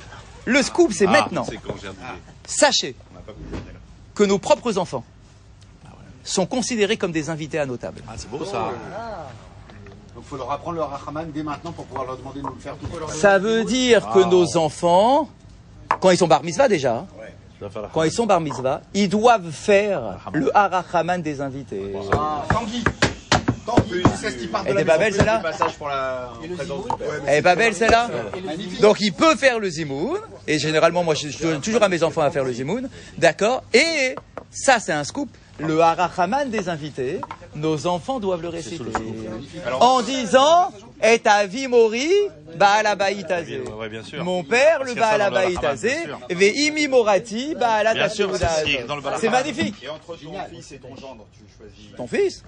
Le 0.45 0.63
scoop, 0.63 0.93
c'est 0.93 1.07
Ah, 1.07 1.11
maintenant. 1.13 1.47
Sachez 2.47 2.97
Que 4.19 4.25
nos 4.25 4.41
propres 4.41 4.79
enfants 4.79 5.05
sont 6.25 6.45
considérés 6.45 6.97
comme 6.97 7.13
des 7.13 7.31
invités 7.31 7.61
à 7.61 7.67
nos 7.67 7.77
tables. 7.77 8.03
Ah, 8.09 8.15
c'est 8.17 8.29
beau 8.29 8.45
ça. 8.45 8.73
Donc 10.13 10.25
il 10.25 10.29
faut 10.29 10.37
leur 10.37 10.51
apprendre 10.51 10.75
le 10.79 10.83
Rachaman 10.83 11.31
dès 11.31 11.45
maintenant 11.45 11.71
pour 11.71 11.85
pouvoir 11.85 12.05
leur 12.05 12.17
demander 12.17 12.41
de 12.41 12.47
nous 12.47 12.55
le 12.55 12.61
faire 12.61 12.75
tout. 12.79 12.89
Ça 13.13 13.39
veut 13.39 13.63
dire 13.63 14.11
que 14.11 14.19
nos 14.29 14.57
enfants, 14.57 15.29
quand 16.01 16.11
ils 16.11 16.17
sont 16.17 16.27
bar 16.27 16.43
mitzvah 16.43 16.67
déjà, 16.67 17.07
quand 17.95 18.03
ils 18.03 18.11
sont 18.11 18.27
bar 18.27 18.41
mitzvah, 18.41 18.81
ils 18.93 19.09
doivent 19.09 19.53
faire 19.53 20.19
le 20.33 20.51
harachaman 20.57 21.23
des 21.23 21.41
invités. 21.41 21.95
Ah, 22.13 22.43
Elle 24.67 24.79
est 24.79 24.85
pas 24.85 24.99
belle 24.99 25.15
celle-là 25.15 25.39
passage 25.39 25.75
pour 25.75 25.89
la 25.89 26.33
en 26.35 26.55
présence 26.55 26.85
du 26.85 26.97
père. 26.97 27.09
Elle 27.27 27.39
est 27.39 27.43
pas 27.43 27.57
belle 27.57 27.75
celle-là 27.75 28.11
Donc 28.81 29.01
il 29.01 29.13
peut 29.13 29.37
faire 29.37 29.59
le 29.59 29.69
zimoun, 29.69 30.19
et 30.47 30.59
généralement 30.59 31.05
moi 31.05 31.15
je, 31.15 31.29
je 31.29 31.39
donne 31.39 31.61
toujours 31.61 31.83
à 31.83 31.89
mes 31.89 32.03
enfants 32.03 32.23
à 32.23 32.31
faire 32.31 32.45
le 32.45 32.53
zimoun, 32.53 32.89
d'accord. 33.17 33.63
Et 33.73 34.15
ça 34.51 34.79
c'est 34.81 34.93
un 34.93 35.05
scoop, 35.05 35.29
le 35.59 35.81
harachaman 35.81 36.51
des 36.51 36.69
invités, 36.69 37.21
nos 37.55 37.87
enfants 37.87 38.21
doivent 38.21 38.43
le 38.43 38.49
réciter. 38.49 38.85
En 39.81 40.03
disant, 40.03 40.73
et 41.02 41.21
avi 41.26 41.69
mori, 41.69 42.11
baal 42.57 42.87
abayit 42.87 43.25
azé. 43.31 43.61
Ouais, 43.61 43.73
ouais, 43.73 43.88
bien 43.88 44.02
sûr. 44.02 44.25
Mon 44.25 44.43
père, 44.45 44.78
Parce 44.78 44.88
le 44.90 44.95
qu'il 44.95 45.00
y 45.00 45.05
a 45.05 45.11
ça 45.11 45.19
baal 45.19 45.21
dans 45.21 45.31
le 45.31 45.37
abayit 45.37 45.57
harachaman, 45.57 45.75
azé, 45.75 46.07
bien 46.07 46.19
sûr. 46.19 46.26
ve'imi 46.31 46.88
morati, 46.88 47.55
Bien 47.95 48.09
sûr, 48.09 48.37
c'est- 48.37 48.47
c'est 48.64 48.87
le. 48.87 49.21
C'est 49.21 49.28
magnifique. 49.28 49.83
Et 49.83 49.88
entre 49.88 50.17
ton 50.17 50.33
fils 50.50 50.73
et 50.73 50.78
ton 50.78 50.97
gendre, 50.97 51.26
tu 51.33 51.40
choisis. 51.57 51.97
Ton 51.97 52.07
fils 52.07 52.45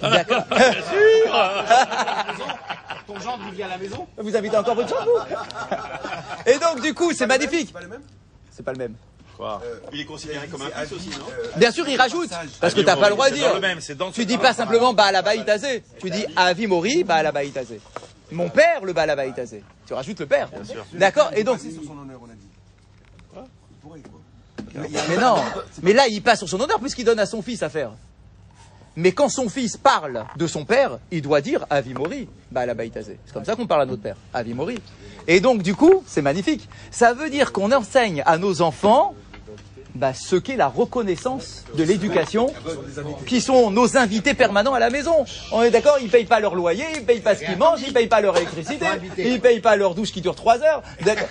D'accord. 0.00 0.44
Ton 3.06 3.20
gendre, 3.20 3.42
il 3.48 3.54
vient 3.54 3.66
à 3.66 3.70
la 3.70 3.78
maison? 3.78 4.06
Vous 4.16 4.34
invitez 4.36 4.56
encore 4.56 4.74
votre 4.76 4.88
chambre, 4.88 5.04
vous? 5.04 6.50
Et 6.50 6.58
donc, 6.58 6.80
du 6.80 6.94
coup, 6.94 7.12
c'est 7.12 7.26
magnifique. 7.26 7.72
C'est 8.50 8.62
pas 8.64 8.72
le 8.72 8.78
même. 8.78 8.94
Quoi 9.36 9.60
Il 9.92 10.00
est 10.00 10.04
considéré 10.04 10.46
comme 10.46 10.62
un 10.62 10.70
fils 10.70 10.92
aussi, 10.92 11.10
non 11.10 11.26
Bien 11.56 11.70
sûr, 11.70 11.88
il 11.88 11.96
rajoute. 11.96 12.30
Parce 12.60 12.74
que 12.74 12.80
t'as 12.80 12.96
pas 12.96 13.08
le 13.08 13.14
droit 13.14 13.30
de 13.30 13.34
dire. 13.34 13.54
le 13.54 13.60
même, 13.60 13.80
c'est 13.80 13.96
dans 13.96 14.10
Tu 14.10 14.24
dis 14.26 14.38
pas 14.38 14.52
simplement 14.52 14.92
Baalabaïtazé. 14.92 15.82
Tu 16.00 16.10
dis 16.10 16.24
Avi 16.36 16.66
Mori, 16.66 17.04
Baalabaïtazé. 17.04 17.80
Mon 18.30 18.48
père, 18.48 18.84
le 18.84 18.92
Baalabaïtazé. 18.92 19.62
Tu 19.86 19.92
rajoutes 19.94 20.20
le 20.20 20.26
père. 20.26 20.48
D'accord 20.92 21.30
Et 21.34 21.44
donc. 21.44 21.58
Mais 24.74 25.16
non. 25.20 25.36
Mais 25.82 25.92
là, 25.92 26.06
il 26.08 26.22
passe 26.22 26.38
sur 26.38 26.48
son 26.48 26.60
honneur 26.60 26.80
puisqu'il 26.80 27.04
donne 27.04 27.18
à 27.18 27.26
son 27.26 27.42
fils 27.42 27.62
à 27.62 27.68
faire. 27.68 27.92
Mais 28.96 29.10
quand 29.10 29.28
son 29.28 29.48
fils 29.48 29.76
parle 29.76 30.24
de 30.36 30.46
son 30.46 30.64
père, 30.64 30.98
il 31.10 31.20
doit 31.20 31.40
dire 31.40 31.66
Avi 31.68 31.94
Mori, 31.94 32.28
Baalabaïtazé. 32.52 33.18
C'est 33.26 33.32
comme 33.32 33.44
ça 33.44 33.56
qu'on 33.56 33.66
parle 33.66 33.82
à 33.82 33.86
notre 33.86 34.02
père. 34.02 34.16
Avi 34.32 34.54
Mori. 34.54 34.78
Et 35.26 35.40
donc, 35.40 35.62
du 35.62 35.74
coup, 35.74 36.04
c'est 36.06 36.22
magnifique. 36.22 36.68
Ça 36.90 37.12
veut 37.12 37.30
dire 37.30 37.52
qu'on 37.52 37.72
enseigne 37.72 38.22
à 38.24 38.38
nos 38.38 38.62
enfants 38.62 39.14
bah, 39.94 40.12
ce 40.14 40.36
qu'est 40.36 40.56
la 40.56 40.66
reconnaissance 40.68 41.64
de 41.76 41.84
l'éducation, 41.84 42.52
qui 43.26 43.40
sont 43.40 43.70
nos 43.70 43.96
invités 43.96 44.34
permanents 44.34 44.74
à 44.74 44.78
la 44.80 44.90
maison. 44.90 45.24
On 45.52 45.62
est 45.62 45.70
d'accord, 45.70 45.98
ils 46.00 46.10
payent 46.10 46.24
pas 46.24 46.40
leur 46.40 46.54
loyer, 46.54 46.84
ils 46.96 47.04
payent 47.04 47.20
pas 47.20 47.34
ce 47.36 47.44
qu'ils 47.44 47.56
mangent, 47.56 47.80
ils 47.86 47.92
payent 47.92 48.08
pas 48.08 48.20
leur 48.20 48.36
électricité, 48.36 48.86
ils 49.18 49.40
payent 49.40 49.60
pas 49.60 49.76
leur 49.76 49.94
douche 49.94 50.10
qui 50.12 50.20
dure 50.20 50.34
trois 50.34 50.60
heures. 50.62 50.82
D'accord, 51.02 51.28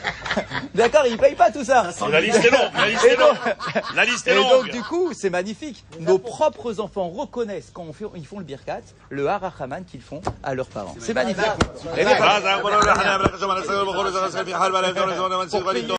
D'accord, 0.75 1.03
ils 1.07 1.17
payent 1.17 1.35
pas 1.35 1.51
tout 1.51 1.63
ça. 1.63 1.91
La 2.09 2.21
liste 2.21 2.43
est 2.45 2.49
longue, 2.51 2.71
la 2.77 2.87
liste 2.87 3.05
Et 3.05 3.07
est 3.09 3.15
longue. 3.17 3.29
donc- 3.29 3.95
La 3.95 4.05
liste 4.05 4.27
Et 4.27 4.31
est 4.31 4.35
donc, 4.35 4.51
longue. 4.51 4.71
du 4.71 4.81
coup, 4.83 5.11
c'est 5.13 5.29
magnifique. 5.29 5.83
Nos 5.99 6.17
propres 6.17 6.79
enfants 6.79 7.09
reconnaissent 7.09 7.69
quand 7.73 7.83
on 7.87 7.93
fait- 7.93 8.05
ils 8.15 8.25
font 8.25 8.39
le 8.39 8.45
birkat, 8.45 8.79
le 9.09 9.27
harachaman 9.27 9.83
qu'ils 9.83 10.01
font 10.01 10.21
à 10.43 10.55
leurs 10.55 10.67
parents. 10.67 10.95
C'est 10.99 11.13
magnifique. 11.13 11.43